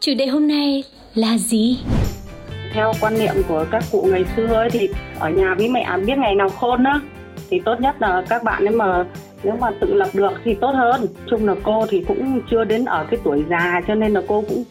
Chủ 0.00 0.12
đề 0.18 0.26
hôm 0.26 0.48
nay 0.48 0.84
là 1.14 1.38
gì? 1.38 1.78
Theo 2.72 2.92
quan 3.00 3.14
niệm 3.14 3.34
của 3.48 3.64
các 3.70 3.84
cụ 3.92 4.06
ngày 4.10 4.24
xưa 4.36 4.46
ấy, 4.46 4.70
thì 4.70 4.88
ở 5.18 5.30
nhà 5.30 5.54
với 5.58 5.68
mẹ 5.68 5.86
biết 6.06 6.18
ngày 6.18 6.34
nào 6.34 6.48
khôn 6.48 6.84
á, 6.84 7.00
thì 7.50 7.60
tốt 7.64 7.80
nhất 7.80 7.94
là 7.98 8.22
các 8.28 8.42
bạn 8.42 8.64
ấy 8.64 8.74
mà 8.74 9.04
nếu 9.44 9.56
mà 9.60 9.70
tự 9.80 9.94
lập 9.94 10.08
được 10.12 10.32
thì 10.44 10.54
tốt 10.54 10.70
hơn. 10.74 11.06
Chung 11.30 11.48
là 11.48 11.54
cô 11.62 11.86
thì 11.88 12.04
cũng 12.08 12.40
chưa 12.50 12.64
đến 12.64 12.84
ở 12.84 13.06
cái 13.10 13.20
tuổi 13.24 13.44
già, 13.50 13.80
cho 13.88 13.94
nên 13.94 14.12
là 14.12 14.22
cô 14.28 14.44
cũng 14.48 14.64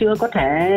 chưa 0.00 0.14
có 0.18 0.28
thể 0.28 0.70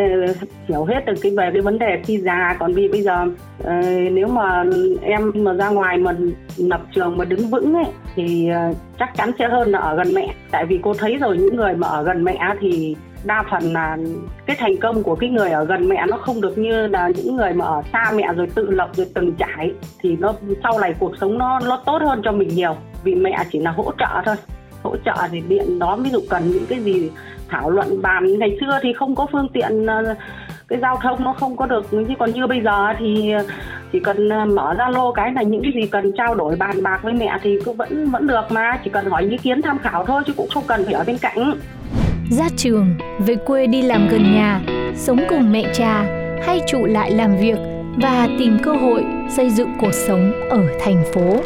hiểu 0.68 0.86
hết 0.86 1.06
được 1.06 1.14
cái 1.22 1.32
về 1.38 1.50
cái 1.54 1.62
vấn 1.62 1.80
đề 1.80 2.02
khi 2.06 2.18
già. 2.18 2.56
Còn 2.60 2.74
vì 2.74 2.88
bây 2.88 3.02
giờ 3.02 3.26
ờ, 3.64 3.74
nếu 4.12 4.28
mà 4.28 4.64
em 5.02 5.32
mà 5.36 5.54
ra 5.54 5.70
ngoài 5.70 5.98
mà 5.98 6.16
lập 6.58 6.82
trường 6.96 7.18
mà 7.18 7.26
đứng 7.26 7.50
vững 7.50 7.74
ấy, 7.74 7.86
thì 8.16 8.50
ờ, 8.50 8.74
chắc 9.00 9.18
chắn 9.18 9.32
sẽ 9.40 9.48
hơn 9.48 9.72
là 9.72 9.80
ở 9.80 9.96
gần 9.96 10.14
mẹ. 10.14 10.28
Tại 10.52 10.66
vì 10.66 10.80
cô 10.82 10.94
thấy 10.94 11.18
rồi, 11.18 11.38
những 11.38 11.56
người 11.56 11.74
mà 11.76 11.88
ở 11.88 12.04
gần 12.04 12.24
mẹ 12.24 12.40
thì 12.62 12.96
đa 13.24 13.44
phần 13.52 13.74
là 13.74 13.98
cái 14.46 14.56
thành 14.60 14.78
công 14.78 15.04
của 15.04 15.16
cái 15.16 15.30
người 15.30 15.50
ở 15.50 15.66
gần 15.66 15.90
mẹ 15.90 16.06
nó 16.10 16.18
không 16.18 16.42
được 16.42 16.58
như 16.58 16.88
là 16.88 17.10
những 17.16 17.36
người 17.36 17.54
mà 17.54 17.66
ở 17.66 17.82
xa 17.94 18.12
mẹ 18.16 18.34
rồi 18.36 18.48
tự 18.56 18.70
lập 18.70 18.90
rồi 18.94 19.08
từng 19.14 19.34
trải, 19.34 19.72
thì 20.00 20.18
nó 20.20 20.34
sau 20.64 20.80
này 20.80 20.96
cuộc 21.00 21.12
sống 21.22 21.38
nó 21.38 21.60
nó 21.60 21.82
tốt 21.86 22.02
hơn 22.06 22.22
cho 22.24 22.32
mình 22.32 22.48
nhiều. 22.48 22.76
Vì 23.04 23.16
mẹ 23.16 23.46
chỉ 23.52 23.60
là 23.60 23.72
hỗ 23.72 23.92
trợ 24.00 24.22
thôi. 24.26 24.36
Hỗ 24.84 24.96
trợ 25.06 25.14
thì 25.32 25.42
điện 25.48 25.80
đó 25.80 25.96
ví 25.96 26.10
dụ 26.10 26.20
cần 26.30 26.52
những 26.52 26.66
cái 26.66 26.80
gì, 26.80 27.12
thảo 27.50 27.70
luận, 27.70 28.02
bàn. 28.02 28.40
Ngày 28.40 28.58
xưa 28.62 28.80
thì 28.82 28.94
không 28.94 29.16
có 29.16 29.28
phương 29.32 29.48
tiện 29.54 29.86
ờ, 29.86 30.16
cái 30.68 30.80
giao 30.82 30.98
thông 31.02 31.24
nó 31.24 31.34
không 31.34 31.58
có 31.58 31.66
được. 31.66 31.92
Chứ 31.92 32.14
còn 32.20 32.32
như 32.32 32.48
bây 32.48 32.62
giờ 32.62 32.94
thì 33.00 33.34
chỉ 33.92 34.00
cần 34.00 34.30
ờ, 34.30 34.46
mở 34.46 34.74
Zalo 34.78 35.12
cái 35.12 35.34
là 35.34 35.42
những 35.42 35.62
cái 35.64 35.72
gì 35.76 35.88
cần 35.88 36.12
trao 36.18 36.36
đổi, 36.36 36.56
bàn 36.56 36.84
bạc 36.84 37.00
với 37.04 37.14
mẹ 37.14 37.38
thì 37.42 37.60
cũng 37.66 37.78
vẫn 37.78 38.10
vẫn 38.12 38.28
được 38.28 38.46
mà. 38.50 38.80
Chỉ 38.84 38.90
cần 38.90 39.06
hỏi 39.06 39.28
ý 39.32 39.38
kiến 39.38 39.62
tham 39.62 39.80
khảo 39.80 40.06
thôi 40.06 40.24
chứ 40.28 40.34
cũng 40.38 40.50
không 40.54 40.64
cần 40.68 40.86
phải 40.86 40.94
ở 40.94 41.04
bên 41.08 41.18
cạnh 41.18 41.54
ra 42.32 42.50
trường, 42.58 42.96
về 43.20 43.36
quê 43.36 43.68
đi 43.68 43.82
làm 43.82 44.08
gần 44.08 44.34
nhà, 44.34 44.62
sống 44.96 45.20
cùng 45.30 45.52
mẹ 45.52 45.74
cha 45.74 46.04
hay 46.46 46.62
trụ 46.68 46.86
lại 46.86 47.12
làm 47.12 47.38
việc 47.38 47.58
và 47.98 48.28
tìm 48.40 48.58
cơ 48.64 48.72
hội 48.74 49.04
xây 49.36 49.50
dựng 49.50 49.70
cuộc 49.82 49.94
sống 49.94 50.34
ở 50.50 50.64
thành 50.86 51.04
phố. 51.14 51.42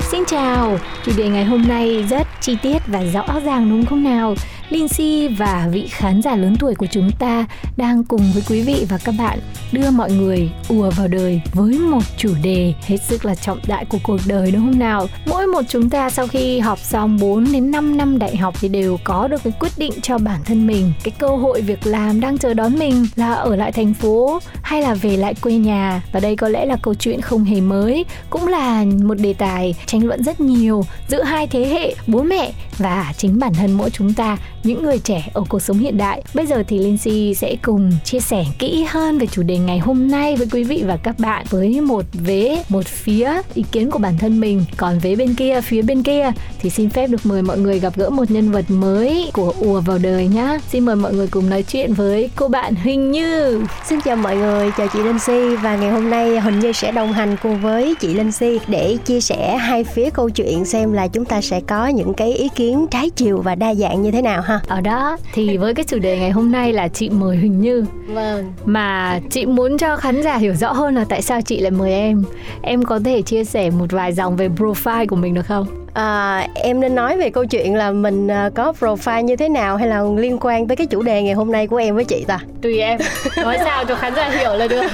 Xin 0.00 0.24
chào, 0.26 0.78
chủ 1.04 1.12
đề 1.16 1.28
ngày 1.28 1.44
hôm 1.44 1.64
nay 1.68 2.04
rất 2.10 2.26
chi 2.40 2.56
tiết 2.62 2.78
và 2.86 3.04
rõ 3.04 3.40
ràng 3.44 3.70
đúng 3.70 3.84
không 3.84 4.04
nào? 4.04 4.34
Lindsay 4.70 5.28
và 5.28 5.68
vị 5.72 5.86
khán 5.90 6.22
giả 6.22 6.36
lớn 6.36 6.56
tuổi 6.60 6.74
của 6.74 6.86
chúng 6.90 7.10
ta 7.18 7.46
đang 7.76 8.04
cùng 8.04 8.32
với 8.34 8.42
quý 8.48 8.62
vị 8.62 8.86
và 8.88 8.98
các 9.04 9.14
bạn 9.18 9.38
đưa 9.72 9.90
mọi 9.90 10.12
người 10.12 10.50
ùa 10.68 10.90
vào 10.90 11.08
đời 11.08 11.40
với 11.52 11.78
một 11.78 12.02
chủ 12.16 12.34
đề 12.42 12.74
hết 12.86 12.96
sức 13.02 13.24
là 13.24 13.34
trọng 13.34 13.58
đại 13.66 13.84
của 13.84 13.98
cuộc 14.02 14.20
đời, 14.26 14.50
đúng 14.50 14.62
không 14.62 14.78
nào? 14.78 15.06
Mỗi 15.26 15.46
một 15.46 15.62
chúng 15.68 15.90
ta 15.90 16.10
sau 16.10 16.26
khi 16.26 16.58
học 16.58 16.78
xong 16.78 17.18
4 17.20 17.52
đến 17.52 17.70
5 17.70 17.96
năm 17.96 18.18
đại 18.18 18.36
học 18.36 18.54
thì 18.60 18.68
đều 18.68 18.98
có 19.04 19.28
được 19.28 19.44
cái 19.44 19.52
quyết 19.60 19.72
định 19.76 19.92
cho 20.02 20.18
bản 20.18 20.40
thân 20.44 20.66
mình. 20.66 20.92
Cái 21.02 21.12
cơ 21.18 21.28
hội 21.28 21.60
việc 21.60 21.86
làm 21.86 22.20
đang 22.20 22.38
chờ 22.38 22.54
đón 22.54 22.78
mình 22.78 23.06
là 23.16 23.34
ở 23.34 23.56
lại 23.56 23.72
thành 23.72 23.94
phố 23.94 24.38
hay 24.62 24.82
là 24.82 24.94
về 24.94 25.16
lại 25.16 25.34
quê 25.34 25.52
nhà. 25.52 26.02
Và 26.12 26.20
đây 26.20 26.36
có 26.36 26.48
lẽ 26.48 26.66
là 26.66 26.76
câu 26.82 26.94
chuyện 26.94 27.20
không 27.20 27.44
hề 27.44 27.60
mới, 27.60 28.04
cũng 28.30 28.46
là 28.48 28.84
một 29.04 29.18
đề 29.18 29.32
tài 29.32 29.74
tranh 29.86 30.06
luận 30.06 30.22
rất 30.22 30.40
nhiều 30.40 30.84
giữa 31.08 31.22
hai 31.22 31.46
thế 31.46 31.66
hệ, 31.68 31.94
bố 32.06 32.22
mẹ 32.22 32.52
và 32.78 33.12
chính 33.16 33.38
bản 33.38 33.54
thân 33.54 33.72
mỗi 33.72 33.90
chúng 33.90 34.14
ta 34.14 34.36
những 34.66 34.82
người 34.82 34.98
trẻ 34.98 35.28
ở 35.34 35.44
cuộc 35.48 35.62
sống 35.62 35.78
hiện 35.78 35.96
đại. 35.96 36.22
Bây 36.34 36.46
giờ 36.46 36.62
thì 36.68 36.78
Lindsay 36.78 37.34
sẽ 37.34 37.56
cùng 37.62 37.90
chia 38.04 38.20
sẻ 38.20 38.44
kỹ 38.58 38.86
hơn 38.88 39.18
về 39.18 39.26
chủ 39.26 39.42
đề 39.42 39.58
ngày 39.58 39.78
hôm 39.78 40.08
nay 40.10 40.36
với 40.36 40.46
quý 40.52 40.64
vị 40.64 40.82
và 40.86 40.96
các 40.96 41.18
bạn 41.18 41.46
với 41.50 41.80
một 41.80 42.04
vế, 42.12 42.62
một 42.68 42.86
phía 42.86 43.32
ý 43.54 43.64
kiến 43.72 43.90
của 43.90 43.98
bản 43.98 44.18
thân 44.18 44.40
mình. 44.40 44.64
Còn 44.76 44.98
vế 44.98 45.16
bên 45.16 45.34
kia, 45.34 45.60
phía 45.60 45.82
bên 45.82 46.02
kia 46.02 46.32
thì 46.60 46.70
xin 46.70 46.90
phép 46.90 47.06
được 47.06 47.26
mời 47.26 47.42
mọi 47.42 47.58
người 47.58 47.80
gặp 47.80 47.96
gỡ 47.96 48.10
một 48.10 48.30
nhân 48.30 48.52
vật 48.52 48.64
mới 48.68 49.30
của 49.32 49.54
ùa 49.60 49.80
vào 49.80 49.98
đời 49.98 50.28
nhá. 50.28 50.58
Xin 50.68 50.84
mời 50.84 50.96
mọi 50.96 51.12
người 51.12 51.26
cùng 51.26 51.50
nói 51.50 51.62
chuyện 51.62 51.94
với 51.94 52.30
cô 52.36 52.48
bạn 52.48 52.74
Huỳnh 52.74 53.10
Như. 53.10 53.64
Xin 53.88 54.00
chào 54.00 54.16
mọi 54.16 54.36
người, 54.36 54.70
chào 54.76 54.86
chị 54.92 54.98
Linh 54.98 55.18
Si 55.18 55.56
và 55.62 55.76
ngày 55.76 55.90
hôm 55.90 56.10
nay 56.10 56.38
Huỳnh 56.38 56.60
Như 56.60 56.72
sẽ 56.72 56.92
đồng 56.92 57.12
hành 57.12 57.36
cùng 57.42 57.60
với 57.60 57.94
chị 58.00 58.14
Linh 58.14 58.32
Si 58.32 58.60
để 58.68 58.96
chia 59.04 59.20
sẻ 59.20 59.56
hai 59.56 59.84
phía 59.84 60.10
câu 60.10 60.30
chuyện 60.30 60.64
xem 60.64 60.92
là 60.92 61.08
chúng 61.08 61.24
ta 61.24 61.40
sẽ 61.40 61.60
có 61.60 61.86
những 61.86 62.14
cái 62.14 62.32
ý 62.32 62.48
kiến 62.54 62.86
trái 62.90 63.10
chiều 63.10 63.40
và 63.40 63.54
đa 63.54 63.74
dạng 63.74 64.02
như 64.02 64.10
thế 64.10 64.22
nào 64.22 64.42
ha. 64.42 64.55
Ở 64.68 64.80
đó 64.80 65.16
thì 65.32 65.56
với 65.56 65.74
cái 65.74 65.84
chủ 65.84 65.98
đề 65.98 66.18
ngày 66.18 66.30
hôm 66.30 66.52
nay 66.52 66.72
là 66.72 66.88
chị 66.88 67.10
mời 67.10 67.36
Huỳnh 67.36 67.60
Như 67.60 67.84
Vâng. 68.14 68.52
mà 68.64 69.20
chị 69.30 69.46
muốn 69.46 69.78
cho 69.78 69.96
khán 69.96 70.22
giả 70.22 70.36
hiểu 70.36 70.54
rõ 70.54 70.72
hơn 70.72 70.94
là 70.94 71.04
tại 71.08 71.22
sao 71.22 71.40
chị 71.42 71.60
lại 71.60 71.70
mời 71.70 71.92
em. 71.92 72.24
Em 72.62 72.82
có 72.82 73.00
thể 73.04 73.22
chia 73.22 73.44
sẻ 73.44 73.70
một 73.70 73.92
vài 73.92 74.12
dòng 74.12 74.36
về 74.36 74.48
profile 74.48 75.06
của 75.06 75.16
mình 75.16 75.34
được 75.34 75.46
không? 75.46 75.85
À, 75.96 76.46
em 76.54 76.80
nên 76.80 76.94
nói 76.94 77.16
về 77.16 77.30
câu 77.30 77.46
chuyện 77.46 77.74
là 77.74 77.90
mình 77.90 78.28
à, 78.28 78.50
có 78.54 78.72
profile 78.80 79.20
như 79.20 79.36
thế 79.36 79.48
nào 79.48 79.76
hay 79.76 79.88
là 79.88 80.02
liên 80.16 80.38
quan 80.40 80.68
tới 80.68 80.76
cái 80.76 80.86
chủ 80.86 81.02
đề 81.02 81.22
ngày 81.22 81.34
hôm 81.34 81.52
nay 81.52 81.66
của 81.66 81.76
em 81.76 81.94
với 81.94 82.04
chị 82.04 82.24
ta? 82.26 82.38
Tùy 82.62 82.78
em, 82.78 82.98
nói 83.36 83.58
sao 83.64 83.84
cho 83.84 83.94
khán 83.94 84.14
giả 84.14 84.30
hiểu 84.30 84.54
là 84.54 84.66
được. 84.66 84.84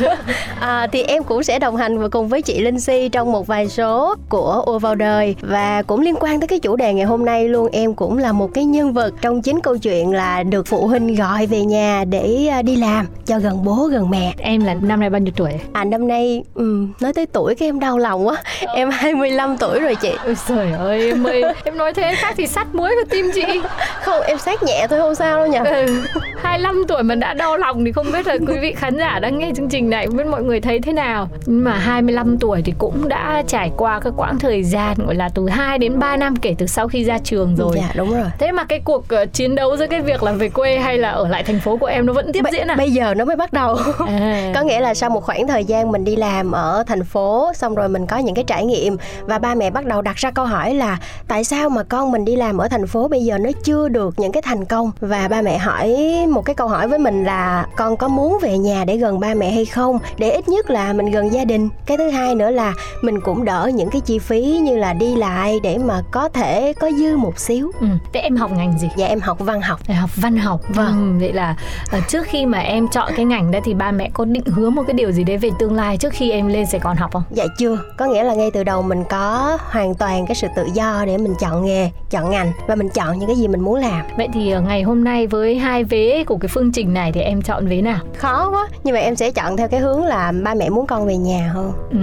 À, 0.61 0.87
thì 0.93 1.03
em 1.03 1.25
cũng 1.25 1.43
sẽ 1.43 1.59
đồng 1.59 1.77
hành 1.77 1.99
và 1.99 2.09
cùng 2.09 2.29
với 2.29 2.43
chị 2.43 2.61
Linh 2.61 2.81
Si 2.81 3.09
trong 3.09 3.33
một 3.33 3.47
vài 3.47 3.69
số 3.69 4.15
của 4.29 4.63
Ua 4.67 4.79
vào 4.79 4.95
đời 4.95 5.35
và 5.41 5.83
cũng 5.83 6.01
liên 6.01 6.15
quan 6.21 6.41
tới 6.41 6.49
cái 6.49 6.59
chủ 6.59 6.77
đề 6.77 6.95
ngày 6.95 7.05
hôm 7.05 7.25
nay 7.25 7.49
luôn 7.49 7.69
em 7.73 7.95
cũng 7.95 8.19
là 8.19 8.33
một 8.33 8.51
cái 8.55 8.65
nhân 8.65 8.93
vật 8.93 9.15
trong 9.21 9.43
chính 9.43 9.61
câu 9.61 9.79
chuyện 9.79 10.13
là 10.13 10.43
được 10.43 10.67
phụ 10.67 10.87
huynh 10.87 11.15
gọi 11.15 11.47
về 11.47 11.61
nhà 11.61 12.05
để 12.11 12.47
à, 12.51 12.63
đi 12.63 12.77
làm 12.77 13.07
cho 13.27 13.39
gần 13.39 13.65
bố 13.65 13.89
gần 13.93 14.11
mẹ. 14.11 14.35
Em 14.39 14.65
là 14.65 14.75
năm 14.75 15.01
nay 15.01 15.11
bao 15.11 15.21
nhiêu 15.21 15.33
tuổi? 15.37 15.53
À 15.73 15.85
năm 15.85 16.09
nay 16.09 16.43
ừ, 16.55 16.87
nói 17.01 17.13
tới 17.13 17.27
tuổi 17.27 17.55
cái 17.55 17.69
em 17.69 17.81
đau 17.81 17.99
lòng 17.99 18.27
quá. 18.27 18.37
Em 18.75 18.91
25 18.91 19.57
tuổi 19.57 19.81
rồi 19.81 19.95
chị. 19.95 20.13
Ôi 20.25 20.37
trời 20.49 20.73
ơi 20.73 20.92
em 21.01 21.27
ơi, 21.27 21.45
em 21.65 21.77
nói 21.77 21.93
thế 21.95 22.15
khác 22.15 22.35
thì 22.37 22.47
sắt 22.47 22.67
muối 22.75 22.91
vào 22.97 23.05
tim 23.11 23.31
chị. 23.35 23.61
Không 24.03 24.23
em 24.23 24.39
sát 24.39 24.63
nhẹ 24.63 24.87
thôi 24.91 25.01
không 25.01 25.15
sao 25.15 25.39
đâu 25.39 25.47
nhỉ. 25.47 25.59
Ừ, 25.65 26.03
25 26.43 26.85
tuổi 26.89 27.03
mà 27.03 27.15
đã 27.15 27.35
đau 27.35 27.57
lòng 27.57 27.85
thì 27.85 27.93
không 27.93 28.13
biết 28.13 28.27
là 28.27 28.37
quý 28.49 28.59
vị 28.61 28.73
khán 28.73 28.99
giả 28.99 29.19
đang 29.19 29.39
nghe 29.39 29.51
chương 29.57 29.69
trình 29.69 29.91
này 29.91 30.07
không 30.07 30.17
biết 30.17 30.27
mọi 30.27 30.43
người 30.43 30.61
thấy 30.61 30.81
thế 30.81 30.93
nào. 30.93 31.29
Nhưng 31.47 31.65
mà 31.65 31.73
25 31.73 32.39
tuổi 32.39 32.63
thì 32.65 32.73
cũng 32.79 33.09
đã 33.09 33.43
trải 33.47 33.71
qua 33.77 34.01
cái 34.01 34.13
quãng 34.17 34.39
thời 34.39 34.63
gian 34.63 34.97
gọi 35.07 35.15
là 35.15 35.29
từ 35.35 35.49
2 35.49 35.79
đến 35.79 35.99
3 35.99 36.17
năm 36.17 36.37
kể 36.37 36.55
từ 36.59 36.67
sau 36.67 36.89
khi 36.89 37.05
ra 37.05 37.19
trường 37.25 37.57
rồi. 37.57 37.77
Dạ 37.77 37.91
đúng 37.95 38.11
rồi. 38.15 38.27
Thế 38.39 38.53
mà 38.53 38.65
cái 38.65 38.81
cuộc 38.85 39.09
ờ, 39.09 39.27
chiến 39.27 39.55
đấu 39.55 39.77
giữa 39.77 39.87
cái 39.87 40.01
việc 40.01 40.23
là 40.23 40.33
về 40.33 40.49
quê 40.49 40.79
hay 40.79 40.99
là 40.99 41.11
ở 41.11 41.29
lại 41.29 41.43
thành 41.43 41.61
phố 41.61 41.77
của 41.77 41.87
em 41.87 42.07
nó 42.07 42.13
vẫn 42.13 42.33
tiếp 42.33 42.45
diễn 42.53 42.67
à? 42.67 42.75
Bây 42.77 42.91
giờ 42.91 43.15
nó 43.15 43.25
mới 43.25 43.37
bắt 43.37 43.53
đầu. 43.53 43.77
À. 44.09 44.53
có 44.55 44.63
nghĩa 44.63 44.81
là 44.81 44.95
sau 44.95 45.11
một 45.11 45.25
khoảng 45.25 45.47
thời 45.49 45.65
gian 45.65 45.93
mình 45.93 46.05
đi 46.05 46.17
làm 46.17 46.53
ở 46.53 46.85
thành 46.87 47.05
phố 47.05 47.53
xong 47.55 47.75
rồi 47.75 47.89
mình 47.89 48.07
có 48.07 48.17
những 48.17 48.35
cái 48.35 48.45
trải 48.45 48.65
nghiệm 48.65 48.97
và 49.21 49.39
ba 49.39 49.55
mẹ 49.55 49.71
bắt 49.71 49.85
đầu 49.87 50.03
đặt 50.03 50.17
ra 50.17 50.31
câu 50.31 50.45
hỏi 50.45 50.75
là 50.75 50.82
tại 51.29 51.45
sao 51.45 51.69
mà 51.69 51.83
con 51.83 52.13
mình 52.13 52.25
đi 52.25 52.37
làm 52.37 52.59
ở 52.59 52.69
thành 52.69 52.87
phố 52.87 53.09
bây 53.09 53.25
giờ 53.25 53.39
nó 53.39 53.51
chưa 53.65 53.89
được 53.89 54.15
những 54.19 54.33
cái 54.33 54.43
thành 54.43 54.65
công 54.65 54.91
và 55.01 55.29
ba 55.29 55.43
mẹ 55.43 55.59
hỏi 55.59 55.97
một 56.31 56.45
cái 56.45 56.55
câu 56.55 56.69
hỏi 56.69 56.89
với 56.89 56.99
mình 56.99 57.25
là 57.25 57.67
con 57.77 57.97
có 57.97 58.09
muốn 58.09 58.39
về 58.43 58.59
nhà 58.59 58.85
để 58.85 58.97
gần 58.97 59.21
ba 59.21 59.35
mẹ 59.35 59.51
hay 59.51 59.65
không 59.65 59.99
để 60.19 60.31
ít 60.31 60.49
nhất 60.49 60.71
là 60.71 60.93
mình 60.93 61.11
gần 61.11 61.33
gia 61.33 61.45
đình 61.45 61.69
cái 61.87 61.97
thứ 61.97 62.11
hai 62.11 62.35
nữa 62.35 62.51
là 62.51 62.75
mình 63.03 63.21
cũng 63.21 63.45
đỡ 63.45 63.71
những 63.75 63.91
cái 63.91 64.01
chi 64.01 64.19
phí 64.19 64.43
như 64.63 64.77
là 64.77 64.93
đi 64.93 65.17
lại 65.17 65.61
để 65.63 65.79
mà 65.79 66.03
có 66.11 66.29
thể 66.29 66.73
có 66.81 66.91
dư 66.91 67.17
một 67.17 67.39
xíu 67.39 67.73
Ừ. 67.81 67.87
Thế 68.13 68.21
em 68.21 68.37
học 68.37 68.51
ngành 68.57 68.79
gì? 68.79 68.89
dạ 68.97 69.07
em 69.07 69.21
học 69.21 69.37
văn 69.41 69.61
học 69.61 69.81
Đại 69.89 69.97
học 69.97 70.11
văn 70.17 70.37
học 70.37 70.61
Vâng. 70.69 71.17
ừ, 71.19 71.21
vậy 71.25 71.33
là 71.33 71.57
ờ, 71.93 72.01
trước 72.09 72.27
khi 72.27 72.47
mà 72.47 72.59
em 72.59 72.89
chọn 72.89 73.13
cái 73.17 73.25
ngành 73.25 73.51
đó 73.51 73.59
thì 73.65 73.75
ba 73.75 73.91
mẹ 73.91 74.11
có 74.15 74.25
định 74.25 74.45
hướng 74.47 74.75
một 74.75 74.83
cái 74.87 74.95
điều 74.95 75.13
gì 75.13 75.25
đấy 75.25 75.37
về 75.37 75.51
tương 75.59 75.75
lai 75.75 75.97
trước 75.97 76.13
khi 76.13 76.31
em 76.31 76.49
lên 76.49 76.67
Sài 76.67 76.81
Gòn 76.81 76.97
học 76.97 77.11
không? 77.13 77.23
Dạ 77.31 77.45
chưa, 77.59 77.79
có 77.97 78.07
nghĩa 78.07 78.23
là 78.25 78.35
ngay 78.35 78.51
từ 78.51 78.65
đầu 78.65 78.83
mình 78.83 79.05
có 79.11 79.59
hoàn 79.71 79.95
toàn 79.95 80.27
cái 80.27 80.35
sự 80.35 80.47
tự 80.57 80.67
do 80.75 81.05
để 81.07 81.19
mình 81.19 81.35
chọn 81.41 81.65
nghề, 81.65 81.91
chọn 82.11 82.31
ngành 82.31 82.53
và 82.67 82.75
mình 82.75 82.89
chọn 82.89 83.19
những 83.19 83.27
cái 83.29 83.37
gì 83.37 83.49
mình 83.49 83.61
muốn 83.61 83.75
làm. 83.75 84.03
Vậy 84.17 84.29
thì 84.35 84.51
ờ, 84.51 84.61
ngày 84.61 84.83
hôm 84.83 85.05
nay 85.05 85.27
với 85.27 85.59
hai 85.59 85.85
vế 85.85 86.25
của 86.27 86.37
cái 86.37 86.49
phương 86.49 86.73
trình 86.73 86.95
này 86.95 87.13
thì 87.13 87.21
em 87.21 87.43
chọn 87.43 87.67
vế 87.69 87.83
nào? 87.83 87.99
Khó 88.17 88.51
quá, 88.51 88.69
nhưng 88.85 88.95
mà 88.95 89.01
em 89.01 89.17
sẽ 89.17 89.31
chọn 89.31 89.57
theo 89.57 89.69
cái 89.69 89.81
hướng 89.81 90.05
là 90.05 90.33
ba 90.43 90.55
mẹ 90.55 90.71
muốn 90.71 90.87
con 90.87 91.07
về 91.07 91.17
nhà 91.17 91.51
hơn. 91.55 91.73
Ừ. 91.91 91.99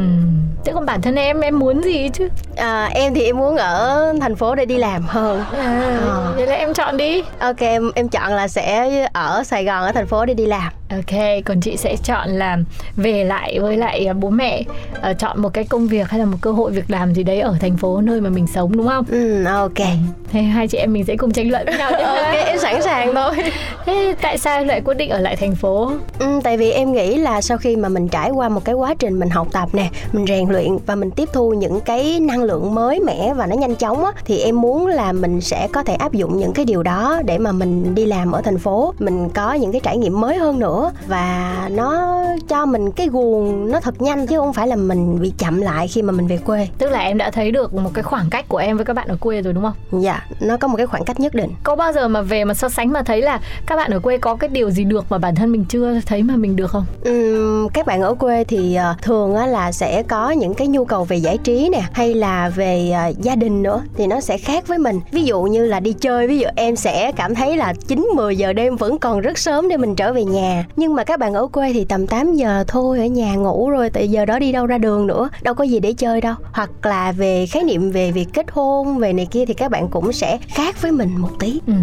Thế 0.66 0.72
còn 0.74 0.86
bản 0.86 1.02
thân 1.02 1.16
em 1.16 1.42
em 1.42 1.60
muốn 1.60 1.82
gì 1.84 2.10
chứ? 2.14 2.30
À, 2.56 2.86
em 2.94 3.14
thì 3.14 3.22
em 3.26 3.38
muốn 3.38 3.56
ở 3.58 4.14
thành 4.22 4.36
phố 4.36 4.56
để 4.56 4.66
đi 4.66 4.78
làm 4.78 5.02
hơn. 5.08 5.44
À, 5.58 6.00
Ờ. 6.08 6.34
Vậy 6.36 6.48
là 6.48 6.56
em 6.56 6.74
chọn 6.74 6.98
đi. 6.98 7.24
Ok, 7.40 7.60
em, 7.60 7.92
em 7.96 8.10
chọn 8.10 8.32
là 8.34 8.48
sẽ 8.48 8.90
ở 9.14 9.44
Sài 9.44 9.66
Gòn 9.66 9.84
ở 9.84 9.92
thành 9.92 10.08
phố 10.08 10.26
để 10.26 10.34
đi 10.34 10.46
làm. 10.46 10.74
Ok, 10.90 11.44
còn 11.46 11.62
chị 11.62 11.78
sẽ 11.78 11.96
chọn 12.04 12.30
là 12.30 12.58
về 12.96 13.24
lại 13.24 13.60
với 13.60 13.78
lại 13.78 14.06
à, 14.06 14.14
bố 14.14 14.30
mẹ 14.30 14.64
uh, 15.12 15.20
chọn 15.20 15.42
một 15.42 15.50
cái 15.54 15.64
công 15.64 15.88
việc 15.88 16.10
hay 16.10 16.20
là 16.20 16.26
một 16.26 16.38
cơ 16.42 16.52
hội 16.52 16.72
việc 16.72 16.92
làm 16.92 17.14
gì 17.14 17.24
đấy 17.24 17.40
ở 17.40 17.56
thành 17.60 17.78
phố 17.78 18.02
nơi 18.02 18.22
mà 18.22 18.30
mình 18.30 18.48
sống 18.48 18.78
đúng 18.78 18.88
không? 18.88 19.06
Ừ, 19.10 19.44
ok. 19.44 19.88
Thế 20.32 20.42
hai 20.42 20.68
chị 20.68 20.78
em 20.78 20.94
mình 20.94 21.06
sẽ 21.06 21.16
cùng 21.16 21.32
tranh 21.32 21.50
luận 21.50 21.66
với 21.66 21.78
nhau 21.78 21.92
nhé. 21.92 22.04
ok, 22.04 22.46
em 22.46 22.60
sẵn 22.60 22.82
sàng 22.82 23.16
thôi. 23.16 23.36
Thế 23.86 24.16
tại 24.22 24.38
sao 24.38 24.66
lại 24.66 24.82
quyết 24.82 24.98
định 24.98 25.10
ở 25.10 25.20
lại 25.20 25.36
thành 25.36 25.56
phố? 25.56 25.92
Ừ, 26.20 26.40
tại 26.44 26.58
vì 26.58 26.72
em 26.72 26.92
nghĩ 26.92 27.18
là 27.18 27.42
sau 27.42 27.58
khi 27.58 27.76
mà 27.76 27.90
mình 27.90 28.08
trải 28.08 28.30
qua 28.30 28.50
một 28.50 28.66
cái 28.66 28.76
quá 28.76 28.94
trình 29.00 29.20
mình 29.20 29.30
học 29.30 29.48
tập 29.52 29.70
nè, 29.74 29.90
mình 30.12 30.26
rèn 30.28 30.50
luyện 30.50 30.78
và 30.86 30.96
mình 30.96 31.12
tiếp 31.12 31.30
thu 31.34 31.54
những 31.54 31.82
cái 31.82 32.20
năng 32.20 32.44
lượng 32.44 32.76
mới 32.76 33.00
mẻ 33.00 33.34
và 33.34 33.46
nó 33.46 33.56
nhanh 33.56 33.76
chóng 33.76 34.06
á 34.06 34.12
thì 34.26 34.40
em 34.40 34.62
muốn 34.62 34.88
là 34.88 35.12
mình 35.12 35.42
sẽ 35.42 35.68
có 35.74 35.84
thể 35.84 35.94
áp 35.94 36.14
dụng 36.14 36.38
những 36.38 36.54
cái 36.54 36.66
điều 36.66 36.84
đó 36.84 37.22
để 37.26 37.38
mà 37.38 37.52
mình 37.52 37.96
đi 37.96 38.06
làm 38.06 38.32
ở 38.32 38.42
thành 38.42 38.58
phố, 38.58 38.94
mình 39.00 39.30
có 39.30 39.54
những 39.54 39.72
cái 39.72 39.82
trải 39.84 39.98
nghiệm 39.98 40.22
mới 40.22 40.38
hơn 40.38 40.60
nữa 40.60 40.79
và 41.08 41.70
nó 41.72 42.24
cho 42.48 42.66
mình 42.66 42.92
cái 42.92 43.08
guồng 43.08 43.72
nó 43.72 43.80
thật 43.80 44.02
nhanh 44.02 44.28
chứ 44.28 44.38
không 44.38 44.54
phải 44.54 44.68
là 44.68 44.76
mình 44.76 45.20
bị 45.22 45.34
chậm 45.38 45.62
lại 45.62 45.88
khi 45.88 46.02
mà 46.02 46.12
mình 46.12 46.28
về 46.28 46.38
quê. 46.38 46.68
Tức 46.78 46.90
là 46.90 47.00
em 47.00 47.18
đã 47.18 47.32
thấy 47.32 47.52
được 47.52 47.74
một 47.74 47.92
cái 47.94 48.04
khoảng 48.04 48.30
cách 48.30 48.46
của 48.50 48.58
em 48.58 48.78
với 48.78 48.86
các 48.86 48.94
bạn 48.94 49.08
ở 49.08 49.18
quê 49.20 49.42
rồi 49.42 49.54
đúng 49.54 49.64
không? 49.64 50.02
Dạ, 50.04 50.26
nó 50.40 50.58
có 50.58 50.68
một 50.68 50.78
cái 50.78 50.88
khoảng 50.88 51.06
cách 51.06 51.20
nhất 51.20 51.34
định. 51.36 51.50
Có 51.64 51.76
bao 51.76 51.94
giờ 51.94 52.08
mà 52.08 52.22
về 52.22 52.46
mà 52.46 52.54
so 52.54 52.70
sánh 52.70 52.94
mà 52.94 53.02
thấy 53.02 53.22
là 53.22 53.40
các 53.66 53.76
bạn 53.76 53.92
ở 53.92 54.00
quê 54.00 54.18
có 54.18 54.36
cái 54.36 54.50
điều 54.50 54.70
gì 54.70 54.84
được 54.84 55.06
mà 55.10 55.18
bản 55.18 55.36
thân 55.36 55.52
mình 55.52 55.66
chưa 55.70 56.00
thấy 56.06 56.24
mà 56.24 56.36
mình 56.36 56.56
được 56.56 56.72
không? 56.72 56.86
Uhm, 57.10 57.68
các 57.74 57.86
bạn 57.86 58.02
ở 58.02 58.14
quê 58.14 58.44
thì 58.44 58.78
uh, 58.92 59.02
thường 59.02 59.36
là 59.36 59.72
sẽ 59.72 60.04
có 60.04 60.32
những 60.32 60.54
cái 60.54 60.68
nhu 60.68 60.86
cầu 60.86 61.04
về 61.04 61.18
giải 61.18 61.38
trí 61.38 61.70
nè 61.72 61.82
hay 61.94 62.14
là 62.14 62.50
về 62.50 62.94
uh, 63.10 63.20
gia 63.20 63.36
đình 63.36 63.64
nữa 63.64 63.82
thì 63.96 64.08
nó 64.08 64.22
sẽ 64.22 64.38
khác 64.38 64.68
với 64.68 64.78
mình. 64.78 65.00
Ví 65.12 65.24
dụ 65.24 65.42
như 65.42 65.66
là 65.66 65.80
đi 65.80 65.94
chơi, 65.94 66.28
ví 66.28 66.40
dụ 66.40 66.48
em 66.56 66.76
sẽ 66.76 67.12
cảm 67.12 67.36
thấy 67.36 67.58
là 67.58 67.74
9 67.88 68.10
10 68.16 68.38
giờ 68.38 68.54
đêm 68.54 68.76
vẫn 68.76 68.98
còn 68.98 69.22
rất 69.22 69.38
sớm 69.38 69.70
để 69.70 69.78
mình 69.78 69.96
trở 69.96 70.14
về 70.14 70.24
nhà. 70.24 70.66
Nhưng 70.76 70.96
mà 70.96 71.04
các 71.04 71.20
bạn 71.20 71.34
ở 71.34 71.48
quê 71.48 71.74
thì 71.74 71.86
tầm 71.86 72.08
8 72.08 72.34
giờ 72.34 72.64
thôi 72.68 73.00
ở 73.00 73.06
nhà 73.06 73.36
ngủ 73.36 73.70
rồi 73.70 73.90
tại 73.90 74.08
giờ 74.08 74.26
đó 74.26 74.40
đi 74.40 74.52
đâu 74.52 74.66
ra 74.66 74.78
đường 74.78 75.08
nữa, 75.08 75.30
đâu 75.42 75.54
có 75.54 75.64
gì 75.64 75.80
để 75.80 75.94
chơi 75.94 76.22
đâu. 76.22 76.36
Hoặc 76.52 76.70
là 76.84 77.12
về 77.12 77.46
khái 77.46 77.64
niệm 77.64 77.92
về 77.92 78.12
việc 78.12 78.28
kết 78.34 78.46
hôn 78.52 78.98
về 78.98 79.14
này 79.14 79.28
kia 79.32 79.46
thì 79.46 79.54
các 79.54 79.72
bạn 79.72 79.88
cũng 79.88 80.14
sẽ 80.14 80.38
khác 80.48 80.82
với 80.82 80.92
mình 80.92 81.10
một 81.18 81.30
tí. 81.40 81.62
Ừ. 81.68 81.74